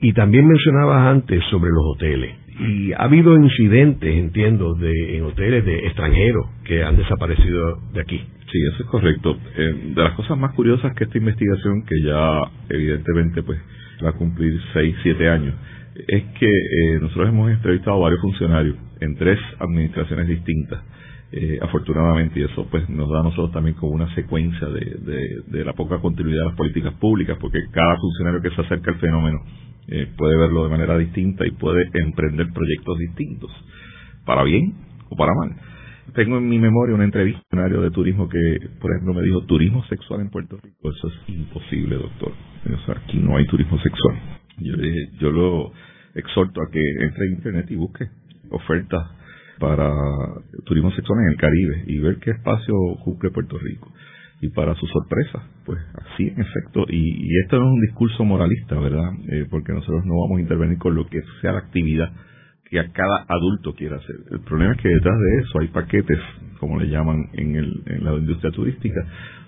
[0.00, 2.34] y también mencionabas antes sobre los hoteles.
[2.58, 8.18] Y ha habido incidentes, entiendo, de, en hoteles de extranjeros que han desaparecido de aquí.
[8.18, 9.38] Sí, eso es correcto.
[9.56, 13.60] Eh, de las cosas más curiosas que esta investigación, que ya evidentemente pues
[14.04, 15.54] va a cumplir 6, 7 años,
[15.94, 20.80] es que eh, nosotros hemos entrevistado a varios funcionarios en tres administraciones distintas.
[21.32, 25.72] Eh, afortunadamente, y eso pues nos da a nosotros también como una secuencia de, la
[25.74, 29.38] poca continuidad de las políticas públicas, porque cada funcionario que se acerca al fenómeno
[29.86, 33.50] eh, puede verlo de manera distinta y puede emprender proyectos distintos,
[34.24, 34.74] para bien
[35.08, 35.69] o para mal.
[36.14, 40.20] Tengo en mi memoria un entrevista de turismo que, por ejemplo, me dijo turismo sexual
[40.20, 40.90] en Puerto Rico.
[40.90, 42.32] Eso es imposible, doctor.
[42.64, 44.16] O sea, aquí no hay turismo sexual.
[44.58, 45.72] Yo le yo lo
[46.14, 48.06] exhorto a que entre en internet y busque
[48.50, 49.10] ofertas
[49.58, 49.92] para
[50.64, 53.92] turismo sexual en el Caribe y ver qué espacio cumple Puerto Rico
[54.40, 58.78] y para su sorpresa, pues así en efecto, y, esto no es un discurso moralista,
[58.78, 59.12] ¿verdad?
[59.28, 62.10] Eh, porque nosotros no vamos a intervenir con lo que sea la actividad
[62.70, 64.16] que a cada adulto quiera hacer.
[64.30, 66.18] El problema es que detrás de eso hay paquetes,
[66.58, 69.00] como le llaman en, el, en la industria turística,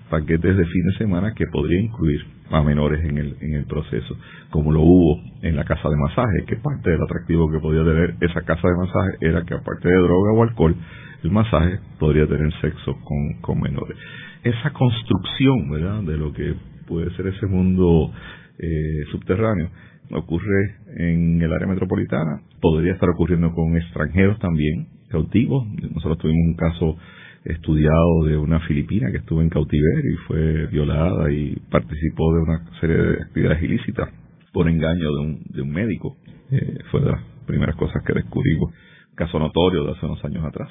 [0.09, 4.17] paquetes de fin de semana que podría incluir a menores en el, en el proceso,
[4.49, 8.15] como lo hubo en la casa de masaje, que parte del atractivo que podía tener
[8.21, 10.75] esa casa de masaje era que aparte de droga o alcohol,
[11.23, 13.97] el masaje podría tener sexo con, con menores
[14.43, 16.53] esa construcción, ¿verdad?, de lo que
[16.87, 18.11] puede ser ese mundo
[18.59, 19.69] eh, subterráneo,
[20.11, 25.67] ocurre en el área metropolitana, podría estar ocurriendo con extranjeros también, cautivos.
[25.67, 26.97] Nosotros tuvimos un caso
[27.45, 32.65] estudiado de una filipina que estuvo en cautiverio y fue violada y participó de una
[32.79, 34.09] serie de actividades ilícitas
[34.53, 36.17] por engaño de un, de un médico.
[36.51, 38.73] Eh, fue de las primeras cosas que descubrimos,
[39.15, 40.69] caso notorio de hace unos años atrás.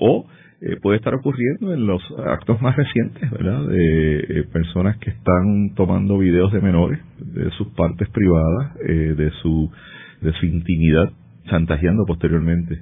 [0.00, 0.26] O
[0.60, 3.64] eh, puede estar ocurriendo en los actos más recientes, ¿verdad?
[3.68, 9.30] De eh, personas que están tomando videos de menores, de sus partes privadas, eh, de
[9.40, 9.70] su
[10.20, 11.12] de su intimidad,
[11.48, 12.76] chantajeando posteriormente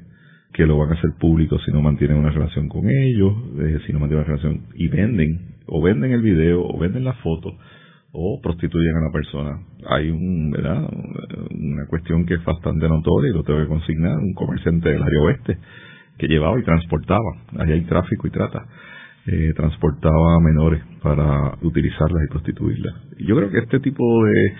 [0.54, 3.34] que lo van a hacer público si no mantienen una relación con ellos,
[3.86, 7.58] si no mantienen una relación y venden, o venden el video, o venden la foto,
[8.12, 9.60] o prostituyen a la persona.
[9.90, 10.88] Hay un, ¿verdad?
[11.50, 15.20] una cuestión que es bastante notoria y lo tengo que consignar, un comerciante del área
[15.20, 15.58] oeste
[16.18, 18.66] que llevaba y transportaba, ahí hay tráfico y trata,
[19.26, 22.94] eh, transportaba a menores para utilizarlas y prostituirlas.
[23.18, 24.54] yo creo que este tipo de,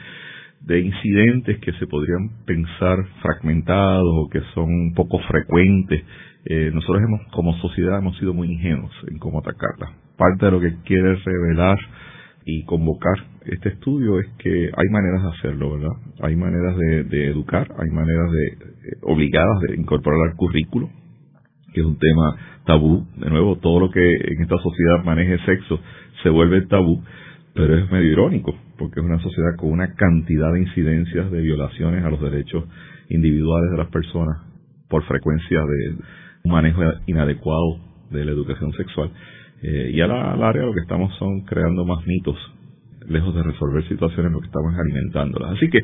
[0.67, 6.03] de incidentes que se podrían pensar fragmentados o que son poco frecuentes,
[6.45, 9.91] eh, nosotros hemos, como sociedad hemos sido muy ingenuos en cómo atacarlas.
[10.17, 11.79] Parte de lo que quiere revelar
[12.45, 15.97] y convocar este estudio es que hay maneras de hacerlo, ¿verdad?
[16.23, 20.89] Hay maneras de, educar, hay maneras de eh, obligadas de incorporar al currículo,
[21.73, 23.07] que es un tema tabú.
[23.17, 25.81] De nuevo, todo lo que en esta sociedad maneje sexo
[26.23, 27.03] se vuelve tabú,
[27.55, 32.05] pero es medio irónico, porque es una sociedad con una cantidad de incidencias de violaciones
[32.05, 32.65] a los derechos
[33.09, 34.39] individuales de las personas
[34.89, 35.97] por frecuencia de
[36.45, 39.11] un manejo inadecuado de la educación sexual.
[39.63, 42.37] Eh, y al área lo que estamos son creando más mitos,
[43.09, 45.53] lejos de resolver situaciones, lo que estamos alimentándolas.
[45.53, 45.81] Así que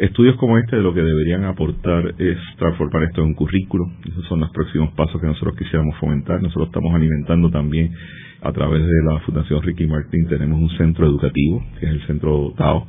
[0.00, 3.84] Estudios como este lo que deberían aportar es transformar esto en un currículo.
[4.08, 6.40] Esos son los próximos pasos que nosotros quisiéramos fomentar.
[6.40, 7.92] Nosotros estamos alimentando también
[8.40, 12.54] a través de la Fundación Ricky Martin, tenemos un centro educativo, que es el Centro
[12.56, 12.86] TAO,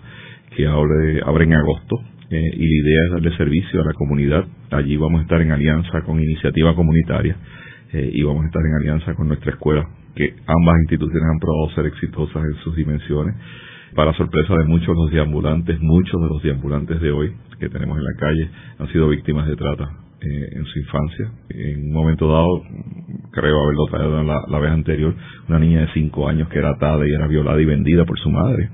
[0.56, 2.00] que abre, abre en agosto
[2.30, 4.46] eh, y la idea es darle servicio a la comunidad.
[4.72, 7.36] Allí vamos a estar en alianza con iniciativa comunitaria
[7.92, 9.86] eh, y vamos a estar en alianza con nuestra escuela,
[10.16, 13.36] que ambas instituciones han probado ser exitosas en sus dimensiones.
[13.96, 18.04] Para sorpresa de muchos los deambulantes, muchos de los deambulantes de hoy que tenemos en
[18.04, 19.84] la calle han sido víctimas de trata
[20.22, 21.32] eh, en su infancia.
[21.50, 22.64] En un momento dado,
[23.32, 25.14] creo haberlo traído la, la vez anterior,
[25.50, 28.30] una niña de 5 años que era atada y era violada y vendida por su
[28.30, 28.70] madre.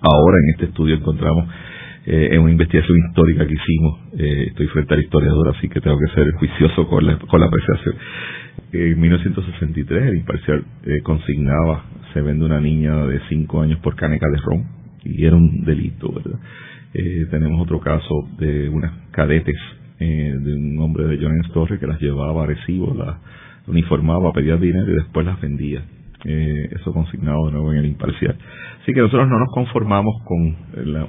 [0.00, 1.46] Ahora en este estudio encontramos
[2.10, 5.98] eh, en una investigación histórica que hicimos, eh, estoy frente al historiador, así que tengo
[5.98, 7.94] que ser juicioso con la, con la apreciación.
[8.72, 11.84] En 1963 el imparcial eh, consignaba,
[12.14, 14.64] se vende una niña de 5 años por caneca de ron,
[15.04, 16.38] y era un delito, ¿verdad?
[17.30, 19.54] tenemos otro caso de unas cadetes
[19.98, 23.16] de un hombre de Jones Torres que las llevaba a Recibo, las
[23.66, 25.84] uniformaba, pedía dinero y después las vendía.
[26.24, 28.36] Eso consignado de nuevo en el imparcial.
[28.82, 30.56] Así que nosotros no nos conformamos con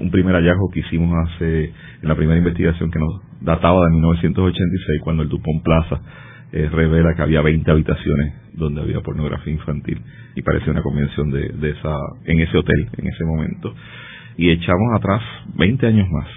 [0.01, 5.01] un primer hallazgo que hicimos hace en la primera investigación que nos databa de 1986
[5.03, 6.01] cuando el Dupont Plaza
[6.51, 10.01] eh, revela que había 20 habitaciones donde había pornografía infantil
[10.35, 11.95] y parece una convención de, de esa
[12.25, 13.73] en ese hotel en ese momento
[14.35, 15.21] y echamos atrás
[15.55, 16.27] 20 años más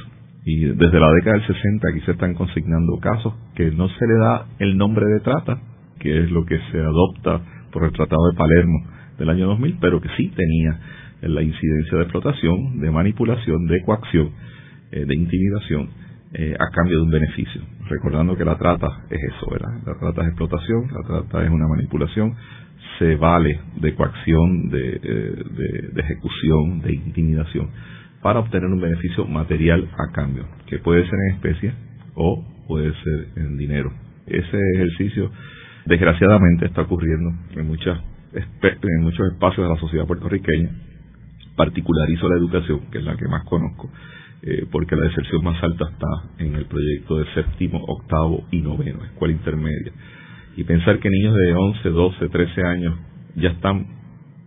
[0.45, 4.19] y desde la década del 60 aquí se están consignando casos que no se le
[4.19, 5.59] da el nombre de trata
[5.99, 7.41] que es lo que se adopta
[7.73, 8.87] por el Tratado de Palermo
[9.19, 10.79] del año 2000 pero que sí tenía
[11.23, 14.31] en la incidencia de explotación, de manipulación, de coacción,
[14.91, 15.89] eh, de intimidación
[16.35, 17.61] eh, a cambio de un beneficio.
[17.89, 19.81] Recordando que la trata es eso, ¿verdad?
[19.87, 22.35] La trata es explotación, la trata es una manipulación,
[22.99, 25.45] se vale de coacción, de, eh,
[25.93, 27.71] de ejecución, de intimidación
[28.23, 31.73] para obtener un beneficio material a cambio, que puede ser en especie
[32.15, 33.93] o puede ser en dinero.
[34.27, 35.31] Ese ejercicio
[35.87, 37.99] desgraciadamente está ocurriendo en muchas
[38.33, 40.71] en muchos espacios de la sociedad puertorriqueña
[41.57, 43.91] particularizo la educación, que es la que más conozco,
[44.43, 49.05] eh, porque la deserción más alta está en el proyecto de séptimo, octavo y noveno,
[49.05, 49.93] escuela intermedia.
[50.57, 52.95] Y pensar que niños de 11, 12, 13 años
[53.37, 53.87] ya están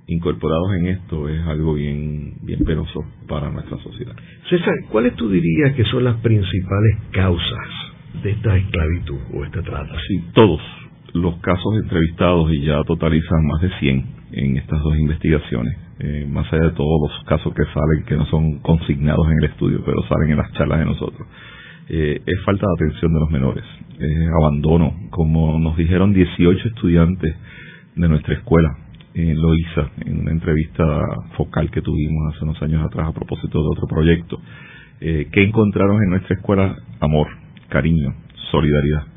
[0.07, 4.15] incorporados en esto es algo bien, bien penoso para nuestra sociedad.
[4.49, 7.67] César, ¿cuáles tú dirías que son las principales causas
[8.21, 9.95] de esta esclavitud o esta trata?
[10.07, 10.61] Sí, todos
[11.15, 15.77] los casos entrevistados y ya totalizan más de 100 en estas dos investigaciones.
[15.99, 19.45] Eh, más allá de todos los casos que salen, que no son consignados en el
[19.45, 21.25] estudio, pero salen en las charlas de nosotros,
[21.87, 23.63] eh, es falta de atención de los menores,
[23.97, 24.93] es abandono.
[25.11, 27.33] Como nos dijeron 18 estudiantes
[27.95, 28.69] de nuestra escuela
[29.13, 30.83] en Loíza, en una entrevista
[31.37, 34.41] focal que tuvimos hace unos años atrás a propósito de otro proyecto,
[34.99, 37.27] eh, que encontraron en nuestra escuela amor,
[37.69, 38.13] cariño,
[38.51, 39.14] solidaridad,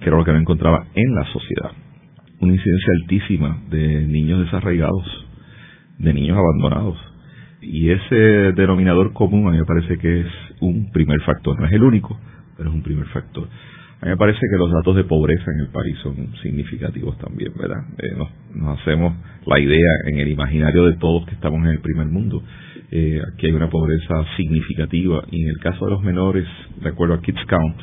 [0.00, 1.72] que era lo que no encontraba en la sociedad.
[2.40, 5.26] Una incidencia altísima de niños desarraigados,
[5.98, 6.98] de niños abandonados.
[7.60, 8.14] Y ese
[8.52, 10.26] denominador común a mí me parece que es
[10.60, 12.18] un primer factor, no es el único,
[12.56, 13.46] pero es un primer factor.
[14.00, 17.52] A mí me parece que los datos de pobreza en el país son significativos también,
[17.54, 17.84] ¿verdad?
[17.98, 19.12] Eh, nos, hacemos
[19.44, 22.42] la idea en el imaginario de todos que estamos en el primer mundo.
[22.90, 26.46] Eh, aquí hay una pobreza significativa y en el caso de los menores,
[26.82, 27.76] de acuerdo a Kids Count,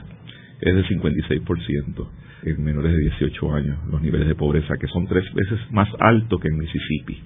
[0.62, 2.08] es del 56%
[2.44, 6.40] en menores de 18 años, los niveles de pobreza, que son tres veces más altos
[6.40, 7.22] que en Mississippi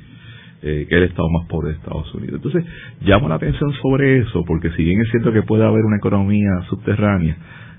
[0.64, 2.36] eh, que es el estado más pobre de Estados Unidos.
[2.36, 2.64] Entonces,
[3.02, 6.52] llamo la atención sobre eso, porque si bien es cierto que puede haber una economía
[6.70, 7.36] subterránea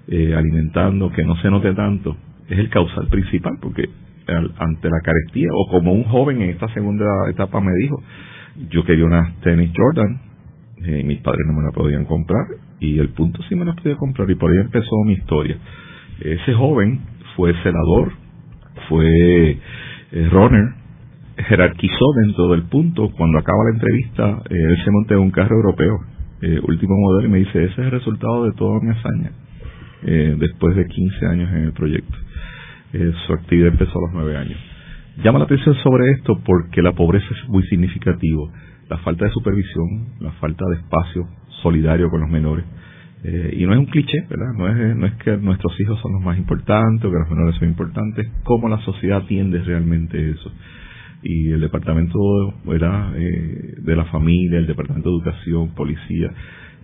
[0.08, 2.16] eh, alimentando que no se note tanto,
[2.48, 3.88] es el causal principal, porque
[4.26, 8.02] ante la carestía, o como un joven en esta segunda etapa me dijo,
[8.68, 10.20] yo quería unas tenis Jordan,
[10.84, 12.46] eh, mis padres no me las podían comprar,
[12.82, 15.56] y el punto sí me las podía comprar, y por ahí empezó mi historia.
[16.20, 17.00] Ese joven
[17.36, 18.12] fue celador,
[18.88, 19.58] fue
[20.30, 20.74] runner,
[21.36, 25.56] jerarquizó dentro del punto, cuando acaba la entrevista, eh, él se monta en un carro
[25.56, 26.00] europeo,
[26.42, 29.30] eh, último modelo, y me dice, ese es el resultado de toda mi hazaña,
[30.02, 32.18] eh, después de 15 años en el proyecto.
[33.26, 34.58] su actividad empezó a los 9 años.
[35.24, 38.52] Llama la atención sobre esto porque la pobreza es muy significativo,
[38.90, 41.26] la falta de supervisión, la falta de espacio
[41.62, 42.64] solidario con los menores,
[43.24, 44.52] y no es un cliché, ¿verdad?
[44.58, 47.54] No es, no es que nuestros hijos son los más importantes o que los menores
[47.56, 50.50] son importantes, cómo la sociedad atiende realmente eso
[51.22, 52.18] y el departamento
[52.66, 56.30] eh, de la familia, el departamento de educación, policía,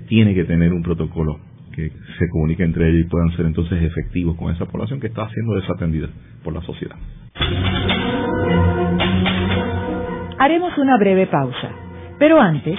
[0.08, 1.40] tiene que tener un protocolo
[1.74, 5.28] que se comunique entre ellos y puedan ser entonces efectivos con esa población que está
[5.30, 6.08] siendo desatendida
[6.42, 6.96] por la sociedad.
[10.38, 11.70] Haremos una breve pausa,
[12.18, 12.78] pero antes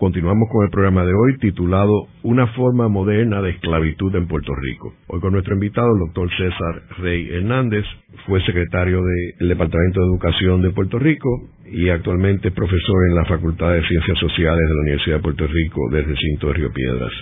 [0.00, 4.94] Continuamos con el programa de hoy titulado Una forma moderna de esclavitud en Puerto Rico.
[5.08, 7.84] Hoy con nuestro invitado, el doctor César Rey Hernández,
[8.26, 9.02] fue secretario
[9.38, 11.28] del Departamento de Educación de Puerto Rico
[11.70, 15.90] y actualmente profesor en la Facultad de Ciencias Sociales de la Universidad de Puerto Rico
[15.90, 17.12] del recinto de Río Piedras.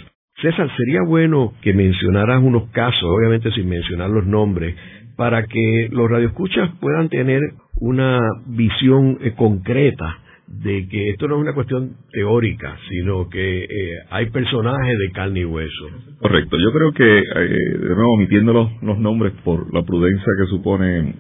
[0.40, 4.76] César, sería bueno que mencionaras unos casos, obviamente sin mencionar los nombres,
[5.16, 7.40] para que los radioescuchas puedan tener
[7.80, 10.18] una visión eh, concreta
[10.48, 13.68] de que esto no es una cuestión teórica, sino que eh,
[14.10, 15.88] hay personajes de carne y hueso.
[16.20, 21.14] Correcto, yo creo que, eh, de nuevo, omitiendo los, nombres por la prudencia que supone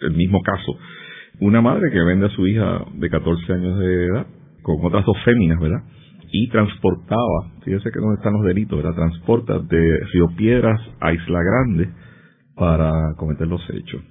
[0.00, 0.76] el mismo caso,
[1.40, 4.26] una madre que vende a su hija de 14 años de edad
[4.62, 5.82] con otras dos féminas, ¿verdad?
[6.32, 8.94] Y transportaba, fíjese que dónde están los delitos, ¿verdad?
[8.94, 11.88] Transporta de Río Piedras a Isla Grande
[12.56, 14.02] para cometer los hechos.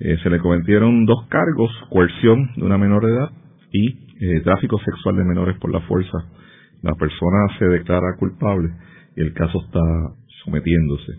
[0.00, 3.30] Eh, se le cometieron dos cargos, coerción de una menor de edad
[3.72, 6.18] y eh, tráfico sexual de menores por la fuerza.
[6.82, 8.70] La persona se declara culpable
[9.16, 9.80] y el caso está
[10.44, 11.12] sometiéndose.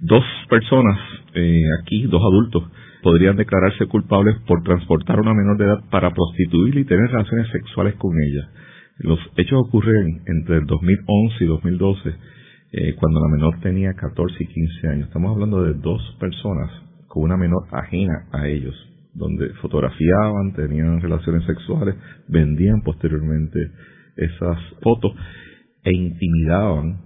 [0.00, 0.98] Dos personas
[1.34, 2.64] eh, aquí, dos adultos,
[3.02, 7.50] podrían declararse culpables por transportar a una menor de edad para prostituirla y tener relaciones
[7.50, 8.48] sexuales con ella.
[8.98, 12.14] Los hechos ocurren entre el 2011 y 2012,
[12.72, 15.06] eh, cuando la menor tenía 14 y 15 años.
[15.08, 16.70] Estamos hablando de dos personas
[17.08, 21.94] con una menor ajena a ellos donde fotografiaban, tenían relaciones sexuales,
[22.28, 23.70] vendían posteriormente
[24.16, 25.12] esas fotos
[25.84, 27.00] e intimidaban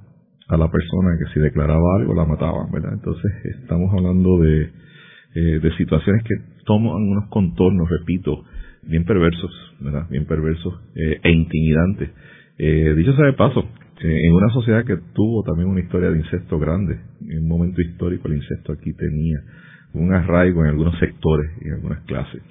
[0.49, 2.93] a la persona que si declaraba algo la mataban, ¿verdad?
[2.95, 4.71] Entonces estamos hablando de,
[5.35, 6.35] eh, de situaciones que
[6.65, 8.45] toman unos contornos, repito,
[8.83, 9.51] bien perversos,
[9.81, 10.09] ¿verdad?
[10.09, 12.11] Bien perversos eh, e intimidantes.
[12.59, 13.61] Eh, dicho sea de paso,
[14.01, 17.81] eh, en una sociedad que tuvo también una historia de incesto grande, en un momento
[17.81, 19.39] histórico el incesto aquí tenía
[19.95, 22.43] un arraigo en algunos sectores y en algunas clases.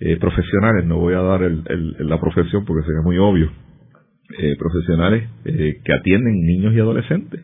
[0.00, 3.50] Eh, profesionales, no voy a dar el, la profesión porque sería muy obvio,
[4.38, 7.42] eh, profesionales eh, que atienden niños y adolescentes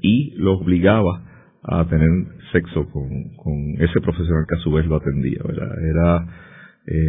[0.00, 1.24] y los obligaba
[1.62, 2.08] a tener
[2.52, 5.40] sexo con, ese profesional que a su vez lo atendía.
[5.44, 5.68] ¿verdad?
[5.84, 6.26] Era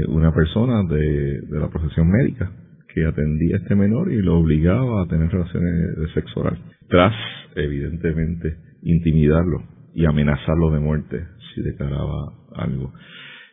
[0.09, 2.51] una persona de, de la profesión médica
[2.93, 6.57] que atendía a este menor y lo obligaba a tener relaciones de sexo oral,
[6.89, 7.13] tras
[7.55, 9.63] evidentemente intimidarlo
[9.93, 12.91] y amenazarlo de muerte si declaraba algo.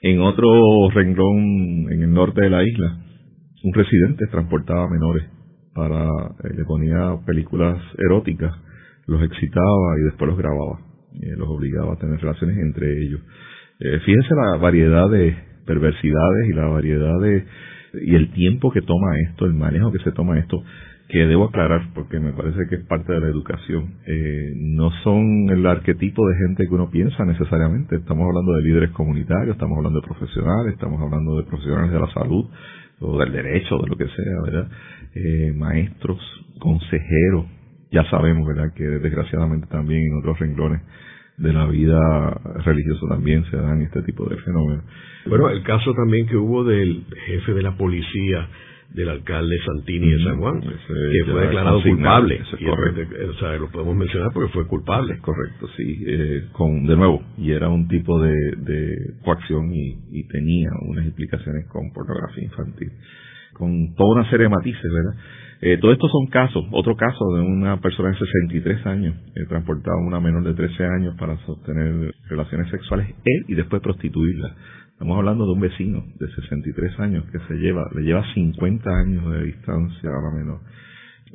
[0.01, 2.99] En otro renglón en el norte de la isla,
[3.65, 5.25] un residente transportaba menores
[5.75, 8.55] para, eh, le ponía películas eróticas,
[9.07, 10.81] los excitaba y después los grababa,
[11.15, 13.21] eh, los obligaba a tener relaciones entre ellos.
[13.81, 15.37] Eh, fíjense la variedad de
[15.67, 17.45] perversidades y la variedad de
[18.03, 20.63] y el tiempo que toma esto, el manejo que se toma esto
[21.09, 23.95] que debo aclarar porque me parece que es parte de la educación.
[24.07, 27.97] Eh, no son el arquetipo de gente que uno piensa necesariamente.
[27.97, 32.13] Estamos hablando de líderes comunitarios, estamos hablando de profesionales, estamos hablando de profesionales de la
[32.13, 32.45] salud
[33.01, 34.69] o del derecho, de lo que sea, ¿verdad?
[35.15, 36.21] Eh, maestros,
[36.59, 37.47] consejeros.
[37.91, 40.83] Ya sabemos, ¿verdad?, que desgraciadamente también en otros renglones
[41.39, 41.99] de la vida
[42.65, 44.85] religiosa también se dan este tipo de fenómenos.
[45.25, 48.47] Bueno, el caso también que hubo del jefe de la policía
[48.91, 52.41] del alcalde Santini de San Juan, que fue declarado culpable.
[52.43, 55.19] o sea, lo podemos mencionar porque fue culpable.
[55.19, 56.05] Correcto, sí.
[56.07, 61.67] Eh, con, de nuevo, y era un tipo de, de coacción y, tenía unas implicaciones
[61.69, 62.91] con pornografía infantil.
[63.55, 65.21] Con toda una serie de matices, ¿verdad?
[65.61, 66.65] Eh, todo esto son casos.
[66.71, 69.15] Otro caso de una persona de 63 años,
[69.49, 74.55] transportaba a una menor de 13 años para sostener relaciones sexuales él y después prostituirla
[74.99, 79.31] Estamos hablando de un vecino de 63 años que se lleva, le lleva 50 años
[79.31, 80.59] de distancia a la menor.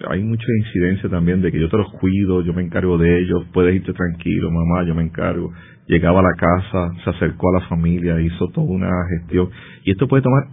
[0.10, 3.46] Hay mucha incidencia también de que yo te los cuido, yo me encargo de ellos,
[3.54, 5.54] puedes irte tranquilo, mamá, yo me encargo.
[5.88, 9.50] Llegaba a la casa, se acercó a la familia, hizo toda una gestión.
[9.86, 10.44] Y esto puede tomar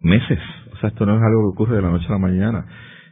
[0.00, 0.38] meses.
[0.72, 2.64] O sea, esto no es algo que ocurre de la noche a la mañana.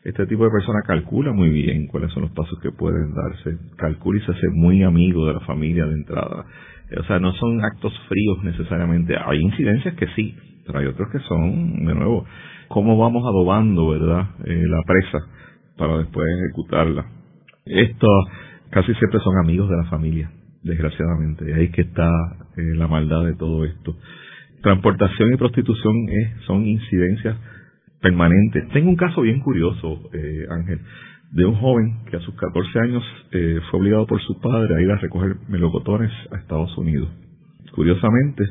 [0.05, 3.57] Este tipo de persona calcula muy bien cuáles son los pasos que pueden darse.
[3.77, 6.45] Calcula y se hace muy amigo de la familia de entrada
[6.99, 9.15] o sea, no son actos fríos necesariamente.
[9.17, 10.35] Hay incidencias que sí,
[10.67, 12.25] pero hay otros que son, de nuevo,
[12.69, 15.19] cómo vamos adobando, ¿verdad?, eh, la presa
[15.77, 17.07] para después ejecutarla.
[17.65, 18.07] Esto
[18.71, 20.31] casi siempre son amigos de la familia,
[20.63, 21.49] desgraciadamente.
[21.49, 22.09] Y ahí que está
[22.57, 23.97] eh, la maldad de todo esto.
[24.63, 27.37] Transportación y prostitución es, son incidencias
[28.05, 28.69] permanentes.
[28.69, 30.79] Tengo un caso bien curioso, eh, Ángel.
[31.33, 33.03] de un joven que a sus 14 años
[33.33, 37.09] eh, fue obligado por su padre a ir a recoger melocotones a Estados Unidos.
[37.75, 38.45] Curiosamente,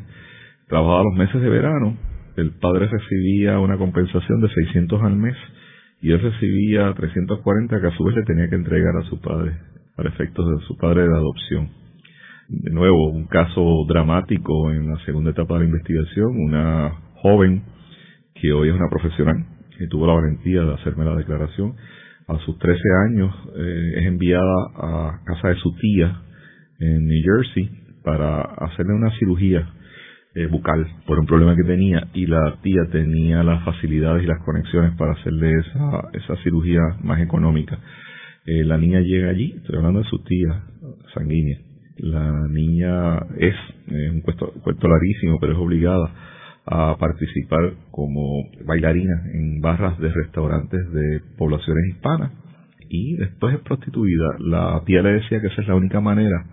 [0.68, 1.96] trabajaba los meses de verano,
[2.36, 5.36] el padre recibía una compensación de 600 al mes
[6.02, 9.54] y él recibía 340 que a su vez le tenía que entregar a su padre
[9.96, 11.70] para efectos de su padre de adopción.
[12.50, 16.92] De nuevo, un caso dramático en la segunda etapa de la investigación, una
[17.22, 17.64] joven
[18.44, 19.46] que hoy es una profesional,
[19.78, 21.76] que tuvo la valentía de hacerme la declaración,
[22.28, 26.22] a sus 13 años eh, es enviada a casa de su tía
[26.82, 27.70] en New Jersey
[28.04, 29.66] para hacerle una cirugía
[30.36, 34.44] eh, bucal por un problema que tenía y la tía tenía las facilidades y las
[34.44, 37.80] conexiones para hacerle esa, esa cirugía más económica.
[38.46, 40.64] Eh, la niña llega allí, estoy hablando de su tía
[41.14, 41.60] sanguínea.
[41.96, 43.56] La niña es,
[43.88, 46.33] un cuento, cuento larguísimo, pero es obligada
[46.66, 52.32] a participar como bailarina en barras de restaurantes de poblaciones hispanas
[52.90, 54.38] y después es prostituida.
[54.40, 56.46] La tía le decía que esa es la única manera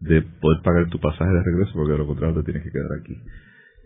[0.00, 2.88] de poder pagar tu pasaje de regreso porque de lo contrario te tienes que quedar
[3.00, 3.16] aquí.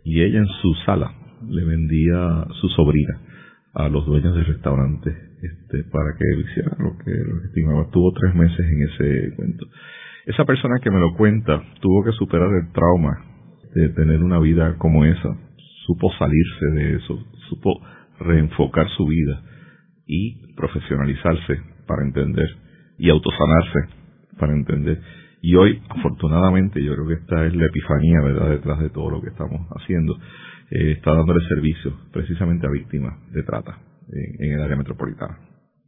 [0.04, 1.10] Y ella en su sala
[1.48, 3.18] le vendía su sobrina
[3.74, 7.90] a los dueños del restaurante este, para que él hiciera lo que, lo estimaba.
[7.90, 9.66] Tuvo tres meses en ese cuento.
[10.26, 13.24] Esa persona que me lo cuenta tuvo que superar el trauma
[13.74, 15.36] de tener una vida como esa
[15.86, 17.80] supo salirse de eso, supo
[18.20, 19.42] reenfocar su vida
[20.06, 22.48] y profesionalizarse para entender
[22.98, 23.80] y autosanarse
[24.38, 25.00] para entender.
[25.42, 29.20] Y hoy, afortunadamente, yo creo que esta es la epifanía, ¿verdad?, detrás de todo lo
[29.20, 30.16] que estamos haciendo.
[30.70, 33.78] Eh, está dándole servicio precisamente a víctimas de trata
[34.40, 35.38] en, el área metropolitana.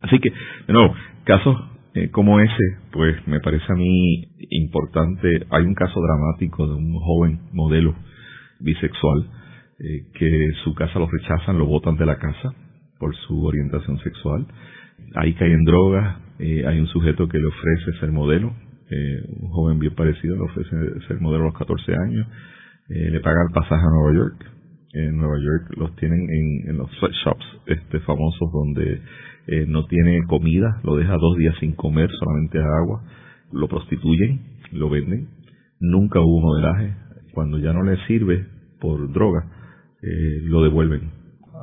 [0.03, 0.95] Así que, de nuevo,
[1.25, 1.57] casos
[1.95, 5.47] eh, como ese, pues me parece a mí importante.
[5.51, 7.95] Hay un caso dramático de un joven modelo
[8.61, 9.31] bisexual
[9.79, 12.55] eh, que su casa lo rechazan, lo botan de la casa
[12.99, 14.47] por su orientación sexual.
[15.17, 18.55] Ahí cae en drogas, eh, hay un sujeto que le ofrece ser modelo,
[18.91, 22.27] eh, un joven bien parecido, le ofrece ser modelo a los 14 años,
[22.89, 24.47] le paga el pasaje a Nueva York.
[24.95, 29.03] En Nueva York los tienen en, en los sweatshops este, famosos donde
[29.67, 33.03] no tiene comida, lo deja dos días sin comer, solamente agua,
[33.53, 34.41] lo prostituyen,
[34.73, 35.29] lo venden,
[35.81, 36.95] nunca hubo modelaje,
[37.35, 38.47] cuando ya no le sirve
[38.81, 39.56] por droga,
[40.03, 41.11] eh, lo devuelven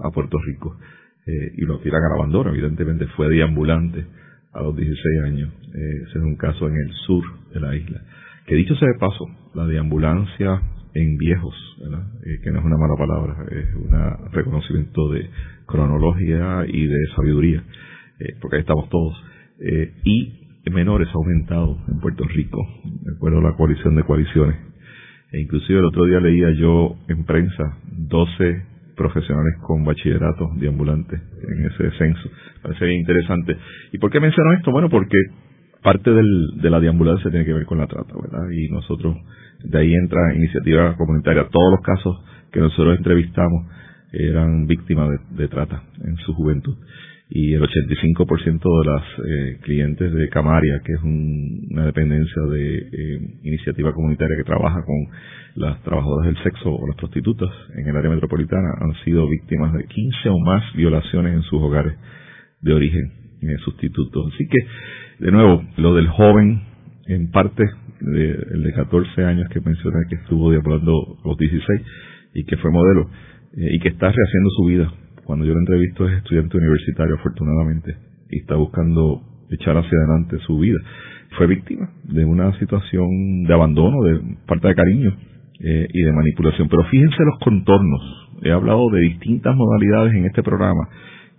[0.02, 0.78] a Puerto Rico
[1.26, 2.50] eh, y lo tiran al abandono.
[2.50, 4.06] Evidentemente fue deambulante
[4.54, 5.54] a los 16 años.
[5.74, 7.24] Eh, ese es un caso en el sur
[7.54, 8.02] de la isla.
[8.46, 10.62] Que dicho sea de paso, la deambulancia
[10.94, 11.56] en viejos,
[12.26, 15.30] eh, que no es una mala palabra, es un reconocimiento de
[15.66, 17.64] cronología y de sabiduría,
[18.42, 19.16] porque ahí estamos todos.
[20.04, 20.40] y
[20.72, 24.73] menores ha aumentado en Puerto Rico, de acuerdo a la coalición de coaliciones
[25.34, 28.66] e inclusive el otro día leía yo en prensa 12
[28.96, 32.30] profesionales con bachillerato de ambulantes en ese censo.
[32.62, 33.58] Parece bien interesante.
[33.92, 34.72] ¿Y por qué menciono esto?
[34.72, 35.18] Bueno, porque
[35.82, 38.48] parte del, de la deambulancia tiene que ver con la trata, ¿verdad?
[38.52, 39.18] Y nosotros,
[39.64, 41.48] de ahí entra iniciativa comunitaria.
[41.50, 43.66] Todos los casos que nosotros entrevistamos
[44.12, 46.78] eran víctimas de trata en su juventud
[47.36, 53.20] y el 85% de las eh, clientes de Camaria, que es una dependencia de eh,
[53.42, 55.08] iniciativa comunitaria que trabaja con
[55.56, 59.84] las trabajadoras del sexo o las prostitutas en el área metropolitana, han sido víctimas de
[59.84, 61.96] 15 o más violaciones en sus hogares
[62.62, 63.12] de origen
[63.42, 64.32] eh, sustitutos.
[64.32, 66.62] Así que, de nuevo, lo del joven,
[67.08, 67.64] en parte,
[68.00, 71.82] de, el de 14 años que mencioné, que estuvo deambulando los 16
[72.36, 73.10] y que fue modelo,
[73.56, 74.94] y que está rehaciendo su vida
[75.24, 77.96] cuando yo lo entrevisto es estudiante universitario, afortunadamente,
[78.30, 80.80] y está buscando echar hacia adelante su vida.
[81.38, 85.16] Fue víctima de una situación de abandono, de falta de cariño
[85.60, 86.68] eh, y de manipulación.
[86.70, 88.02] Pero fíjense los contornos.
[88.44, 90.88] He hablado de distintas modalidades en este programa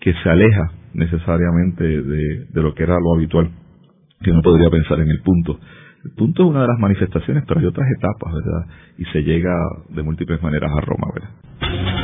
[0.00, 3.50] que se aleja necesariamente de, de lo que era lo habitual,
[4.22, 5.58] que uno podría pensar en el punto.
[6.04, 8.66] El punto es una de las manifestaciones, pero hay otras etapas, ¿verdad?
[8.98, 9.54] Y se llega
[9.88, 12.03] de múltiples maneras a Roma, ¿verdad?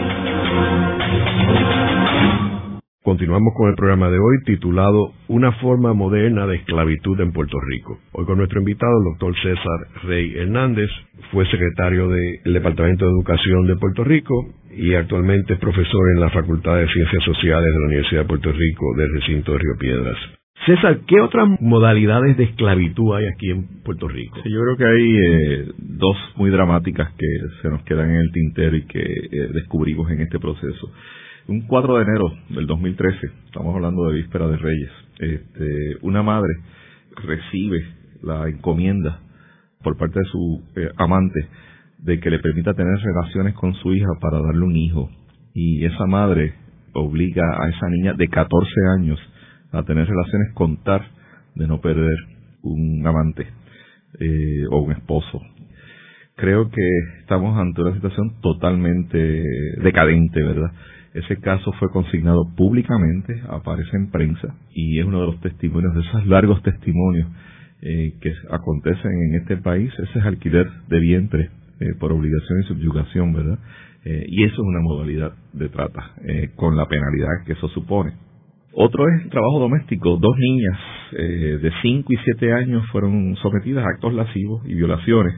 [3.03, 7.97] Continuamos con el programa de hoy titulado Una forma moderna de esclavitud en Puerto Rico.
[8.11, 10.87] Hoy con nuestro invitado, el doctor César Rey Hernández,
[11.31, 16.29] fue secretario del Departamento de Educación de Puerto Rico y actualmente es profesor en la
[16.29, 20.17] Facultad de Ciencias Sociales de la Universidad de Puerto Rico del recinto de Río Piedras.
[20.67, 24.37] César, ¿qué otras modalidades de esclavitud hay aquí en Puerto Rico?
[24.45, 27.27] yo creo que hay eh, dos muy dramáticas que
[27.63, 30.91] se nos quedan en el tintero y que eh, descubrimos en este proceso.
[31.51, 34.89] Un 4 de enero del 2013, estamos hablando de víspera de Reyes,
[35.19, 36.47] este, una madre
[37.25, 37.83] recibe
[38.23, 39.19] la encomienda
[39.83, 41.45] por parte de su eh, amante
[41.97, 45.09] de que le permita tener relaciones con su hija para darle un hijo.
[45.53, 46.53] Y esa madre
[46.93, 49.19] obliga a esa niña de 14 años
[49.73, 51.01] a tener relaciones con tal
[51.55, 52.15] de no perder
[52.61, 53.45] un amante
[54.21, 55.41] eh, o un esposo.
[56.37, 56.89] Creo que
[57.19, 59.43] estamos ante una situación totalmente
[59.83, 60.71] decadente, ¿verdad?
[61.13, 66.01] Ese caso fue consignado públicamente, aparece en prensa y es uno de los testimonios, de
[66.01, 67.27] esos largos testimonios
[67.81, 69.91] eh, que acontecen en este país.
[69.99, 71.49] Ese es alquiler de vientre
[71.81, 73.59] eh, por obligación y subyugación, ¿verdad?
[74.05, 76.11] Eh, y eso es una modalidad de trata,
[76.55, 78.13] con la penalidad que eso supone.
[78.73, 80.17] Otro es trabajo doméstico.
[80.17, 80.79] Dos niñas
[81.11, 85.35] de 5 y 7 años fueron sometidas a actos lascivos y violaciones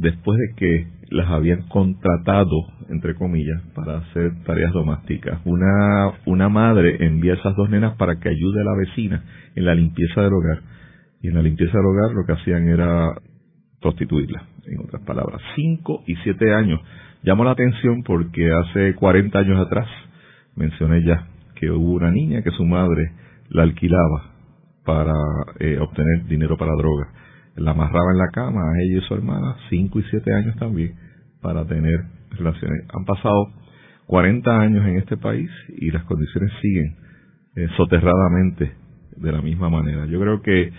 [0.00, 2.56] después de que las habían contratado,
[2.88, 5.40] entre comillas, para hacer tareas domésticas.
[5.44, 9.24] Una, una madre envía a esas dos nenas para que ayude a la vecina
[9.54, 10.62] en la limpieza del hogar.
[11.20, 13.08] Y en la limpieza del hogar lo que hacían era
[13.80, 15.42] prostituirla, en otras palabras.
[15.54, 16.80] Cinco y siete años.
[17.22, 19.86] Llamo la atención porque hace 40 años atrás
[20.56, 21.26] mencioné ya
[21.56, 23.12] que hubo una niña que su madre
[23.50, 24.32] la alquilaba
[24.86, 25.12] para
[25.58, 27.12] eh, obtener dinero para droga
[27.56, 30.94] la amarraba en la cama a ella y su hermana, cinco y siete años también,
[31.40, 32.86] para tener relaciones.
[32.94, 33.52] Han pasado
[34.06, 36.96] 40 años en este país y las condiciones siguen
[37.56, 38.72] eh, soterradamente
[39.16, 40.06] de la misma manera.
[40.06, 40.72] Yo creo que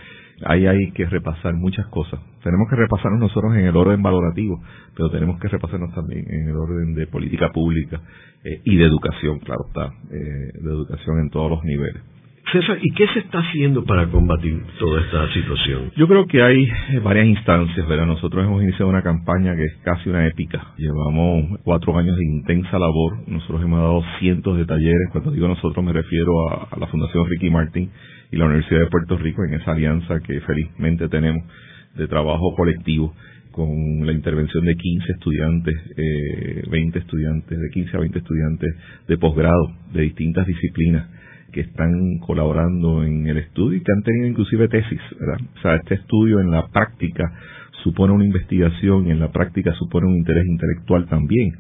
[0.46, 2.20] ahí hay que repasar muchas cosas.
[2.44, 4.62] Tenemos que repasarnos nosotros en el orden valorativo,
[4.96, 8.02] pero tenemos que repasarnos también en el orden de política pública
[8.44, 12.02] eh, y de educación, claro está, eh, de educación en todos los niveles.
[12.52, 15.90] César, ¿y qué se está haciendo para combatir toda esta situación?
[15.96, 17.88] Yo creo que hay eh, varias instancias.
[17.88, 20.74] Nosotros hemos iniciado una campaña que es casi una épica.
[20.78, 23.26] Llevamos cuatro años de intensa labor.
[23.28, 25.10] Nosotros hemos dado cientos de talleres.
[25.14, 27.90] Cuando digo nosotros me refiero a, la Fundación Ricky Martin
[28.32, 31.46] y la Universidad de Puerto Rico en esa alianza que felizmente tenemos
[31.96, 33.14] de trabajo colectivo
[33.52, 38.76] con la intervención de 15 estudiantes, eh, 20 estudiantes, de 15 a 20 estudiantes
[39.08, 41.08] de posgrado de distintas disciplinas
[41.52, 45.48] que están colaborando en el estudio y que han tenido inclusive tesis, ¿verdad?
[45.58, 47.32] O sea, este estudio en la práctica
[47.84, 51.54] supone una investigación y en la práctica supone un interés intelectual también.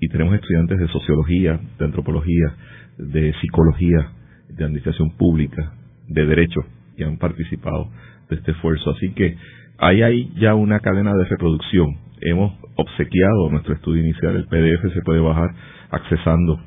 [0.00, 2.54] Y tenemos estudiantes de sociología, de antropología,
[2.98, 4.10] de psicología,
[4.48, 5.72] de administración pública,
[6.08, 6.60] de derecho,
[6.96, 7.90] que han participado
[8.28, 8.90] de este esfuerzo.
[8.90, 9.36] Así que
[9.78, 11.98] ahí hay ya una cadena de reproducción.
[12.20, 15.50] Hemos obsequiado nuestro estudio inicial, el PDF se puede bajar
[15.90, 16.60] accesando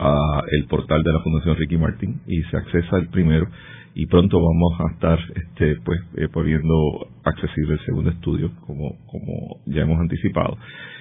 [0.00, 3.46] a el portal de la Fundación Ricky Martin y se accesa el primero
[3.94, 9.60] y pronto vamos a estar este pues eh, poniendo accesible el segundo estudio como como
[9.66, 10.56] ya hemos anticipado.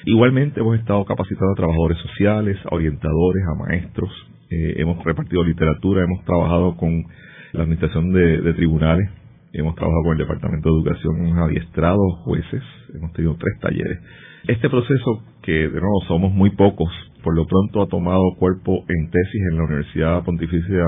[0.06, 4.10] Igualmente hemos estado capacitando a trabajadores sociales a orientadores a maestros
[4.50, 7.06] eh, hemos repartido literatura hemos trabajado con
[7.54, 9.10] la administración de, tribunales
[9.54, 14.00] hemos trabajado con el departamento de educación hemos adiestrado jueces hemos tenido tres talleres.
[14.48, 16.90] Este proceso que de nuevo somos muy pocos
[17.24, 20.86] por lo pronto ha tomado cuerpo en tesis en la Universidad Pontificia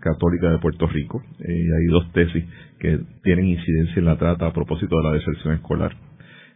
[0.00, 1.22] Católica de Puerto Rico.
[1.40, 2.44] eh, hay dos tesis
[2.78, 5.94] que tienen incidencia en la trata a propósito de la deserción escolar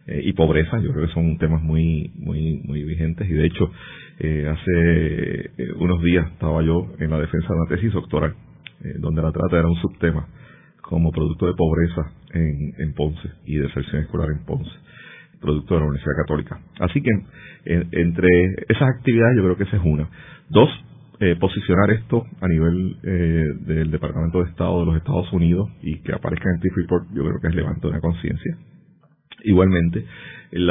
[0.07, 0.79] eh, y pobreza.
[0.79, 3.71] Yo creo que son temas muy, muy, muy vigentes y de hecho
[4.19, 8.35] eh, hace unos días estaba yo en la defensa de una tesis doctoral
[8.99, 10.27] donde la trata era un subtema
[10.81, 12.01] como producto de pobreza
[12.33, 14.71] en, en Ponce y deserción escolar en Ponce
[15.41, 16.59] producto de la Universidad Católica.
[16.79, 17.09] Así que
[17.65, 18.27] entre
[18.69, 20.07] esas actividades yo creo que esa es una.
[20.49, 20.69] Dos,
[21.19, 26.01] eh, posicionar esto a nivel eh, del Departamento de Estado de los Estados Unidos y
[26.01, 28.57] que aparezca en el TIF Report yo creo que es levanto una conciencia.
[29.43, 30.05] Igualmente,
[30.51, 30.69] el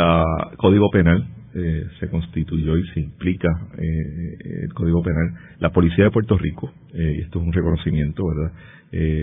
[0.57, 5.35] Código Penal eh, se constituyó y se implica eh, el Código Penal.
[5.59, 8.53] La Policía de Puerto Rico, eh, y esto es un reconocimiento, ¿verdad?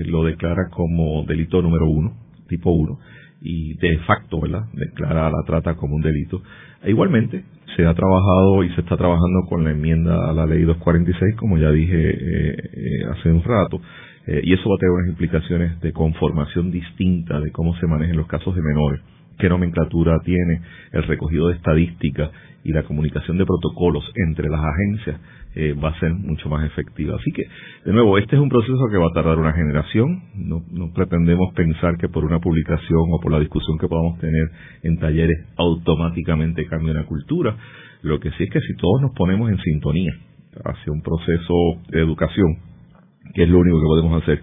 [0.05, 2.15] lo declara como delito número uno,
[2.47, 2.99] tipo uno,
[3.41, 4.65] y de facto, ¿verdad?
[4.73, 6.41] Declara la trata como un delito.
[6.83, 7.43] E igualmente,
[7.75, 11.57] se ha trabajado y se está trabajando con la enmienda a la ley 246, como
[11.57, 13.81] ya dije eh, eh, hace un rato,
[14.25, 18.17] eh, y eso va a tener unas implicaciones de conformación distinta de cómo se manejan
[18.17, 19.01] los casos de menores
[19.37, 20.61] qué nomenclatura tiene
[20.91, 22.31] el recogido de estadística
[22.63, 25.21] y la comunicación de protocolos entre las agencias
[25.55, 27.15] eh, va a ser mucho más efectiva.
[27.15, 27.43] Así que,
[27.85, 30.21] de nuevo, este es un proceso que va a tardar una generación.
[30.35, 30.61] No,
[30.93, 34.51] pretendemos pensar que por una publicación o por la discusión que podamos tener
[34.83, 37.55] en talleres automáticamente cambie la cultura.
[38.01, 40.13] Lo que sí es que si todos nos ponemos en sintonía
[40.65, 41.53] hacia un proceso
[41.89, 42.59] de educación,
[43.33, 44.41] que es lo único que podemos hacer,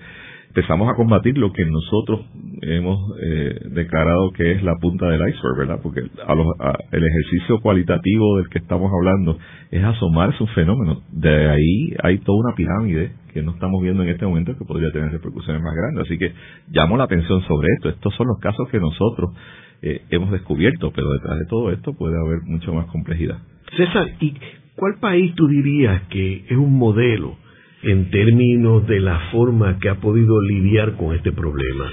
[0.55, 2.20] empezamos a combatir lo que nosotros
[2.62, 5.80] hemos eh, declarado que es la punta del iceberg, ¿verdad?
[5.82, 9.36] Porque el ejercicio cualitativo del que estamos hablando
[9.72, 11.02] es asomarse un fenómeno.
[11.11, 14.92] De ahí hay toda una pirámide que no estamos viendo en este momento que podría
[14.92, 16.05] tener repercusiones más grandes.
[16.07, 16.32] Así que
[16.70, 17.88] llamo la atención sobre esto.
[17.88, 19.34] Estos son los casos que nosotros
[19.82, 23.38] eh, hemos descubierto, pero detrás de todo esto puede haber mucho más complejidad.
[23.76, 24.34] César, ¿y
[24.76, 27.42] cuál país tú dirías que es un modelo
[27.85, 31.91] en términos de la forma que ha podido lidiar con este problema?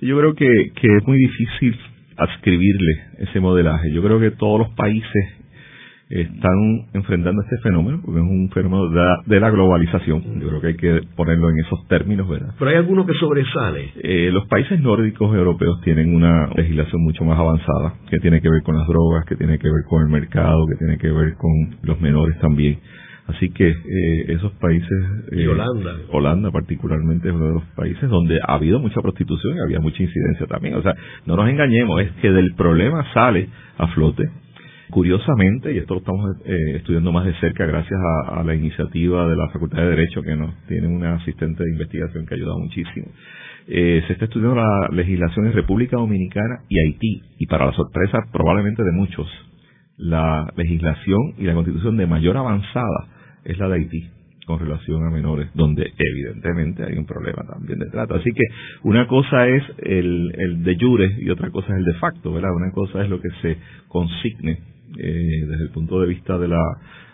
[0.00, 1.78] yo creo que, que es muy difícil
[2.16, 3.90] adscribirle ese modelaje.
[3.92, 5.44] Yo creo que todos los países
[6.08, 8.88] están enfrentando este fenómeno, porque es un fenómeno
[9.24, 10.40] de la, globalización.
[10.40, 12.54] Yo creo que hay que ponerlo en esos términos, ¿verdad?
[12.58, 13.90] Pero hay algunos que sobresale.
[14.02, 18.62] Eh, los países nórdicos europeos tienen una legislación mucho más avanzada, que tiene que ver
[18.62, 21.76] con las drogas, que tiene que ver con el mercado, que tiene que ver con
[21.82, 22.78] los menores también.
[23.26, 24.90] Así que eh, esos países...
[25.32, 25.96] y eh, Holanda.
[26.10, 30.02] Holanda particularmente es uno de los países donde ha habido mucha prostitución y había mucha
[30.02, 30.74] incidencia también.
[30.74, 30.94] O sea,
[31.24, 33.48] no nos engañemos, es que del problema sale
[33.78, 34.28] a flote.
[34.90, 37.98] Curiosamente, y esto lo estamos eh, estudiando más de cerca gracias
[38.28, 42.26] a, la iniciativa de la Facultad de Derecho, que nos tiene una asistente de investigación
[42.26, 43.06] que ha ayudado muchísimo,
[43.66, 48.84] se está estudiando la legislación en República Dominicana y Haití, y para la sorpresa probablemente
[48.84, 49.26] de muchos,
[49.96, 53.13] la legislación y la constitución de mayor avanzada
[53.44, 54.10] es la de Haití
[54.46, 58.16] con relación a menores, donde evidentemente hay un problema también de trata.
[58.16, 58.42] Así que
[58.82, 62.50] una cosa es el, el de jure y otra cosa es el de facto, ¿verdad?
[62.54, 63.56] Una cosa es lo que se
[63.88, 64.58] consigne
[64.98, 66.62] eh, desde el punto de vista de la,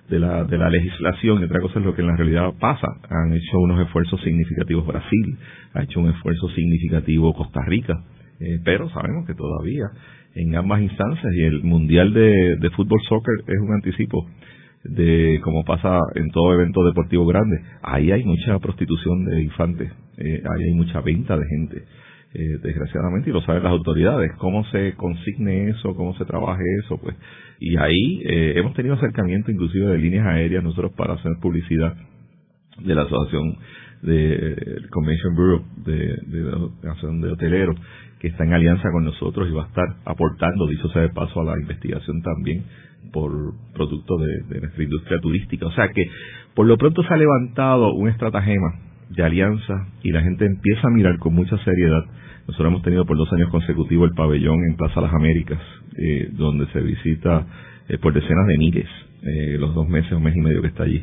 [0.08, 2.88] de la, de la legislación y otra cosa es lo que en la realidad pasa.
[3.08, 5.38] Han hecho unos esfuerzos significativos Brasil,
[5.74, 7.94] ha hecho un esfuerzo significativo Costa Rica,
[8.40, 9.84] eh, pero sabemos que todavía
[10.34, 14.26] en ambas instancias y el Mundial de, de Fútbol Soccer es un anticipo
[14.84, 20.42] de como pasa en todo evento deportivo grande, ahí hay mucha prostitución de infantes, eh,
[20.42, 21.84] ahí hay mucha venta de gente,
[22.32, 26.98] eh, desgraciadamente, y lo saben las autoridades, cómo se consigne eso, cómo se trabaje eso,
[26.98, 27.14] pues,
[27.58, 31.94] y ahí eh, hemos tenido acercamiento inclusive de líneas aéreas nosotros para hacer publicidad
[32.78, 33.56] de la asociación
[34.02, 37.76] de Convention Bureau de, de, de, asociación de hoteleros
[38.20, 41.40] que está en alianza con nosotros y va a estar aportando, dicho sea de paso,
[41.40, 42.64] a la investigación también
[43.12, 43.32] por
[43.72, 45.66] producto de, nuestra industria turística.
[45.66, 46.04] O sea que
[46.54, 48.74] por lo pronto se ha levantado un estratagema
[49.08, 52.04] de alianza y la gente empieza a mirar con mucha seriedad.
[52.46, 55.60] Nosotros hemos tenido por dos años consecutivos el pabellón en Plaza Las Américas,
[55.96, 57.46] eh, donde se visita
[57.88, 58.86] eh, por decenas de miles
[59.22, 61.02] eh, los dos meses, un mes y medio que está allí,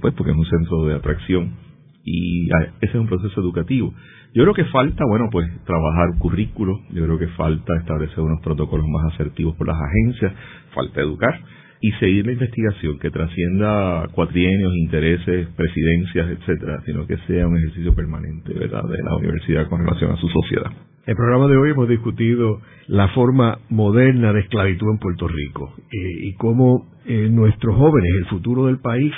[0.00, 1.71] pues porque es un centro de atracción
[2.04, 3.94] y ah, ese es un proceso educativo.
[4.34, 8.86] Yo creo que falta, bueno, pues trabajar currículos, yo creo que falta establecer unos protocolos
[8.88, 10.32] más asertivos por las agencias,
[10.74, 11.38] falta educar
[11.82, 17.94] y seguir la investigación que trascienda cuatrienios, intereses, presidencias, etcétera, sino que sea un ejercicio
[17.94, 20.70] permanente, ¿verdad?, de la universidad con relación a su sociedad.
[21.04, 26.28] El programa de hoy hemos discutido la forma moderna de esclavitud en Puerto Rico eh,
[26.28, 29.12] y cómo eh, nuestros jóvenes, el futuro del país,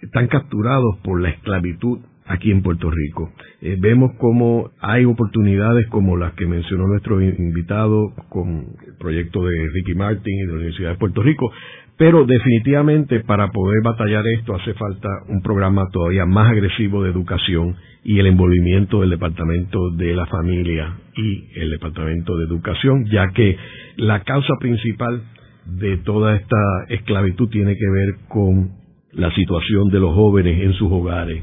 [0.00, 3.32] están capturados por la esclavitud aquí en Puerto Rico.
[3.60, 9.68] Eh, vemos cómo hay oportunidades como las que mencionó nuestro invitado con el proyecto de
[9.72, 11.50] Ricky Martin y de la Universidad de Puerto Rico,
[11.96, 17.76] pero definitivamente para poder batallar esto hace falta un programa todavía más agresivo de educación
[18.04, 23.56] y el envolvimiento del Departamento de la Familia y el Departamento de Educación, ya que
[23.96, 25.22] la causa principal
[25.64, 28.70] de toda esta esclavitud tiene que ver con
[29.12, 31.42] la situación de los jóvenes en sus hogares,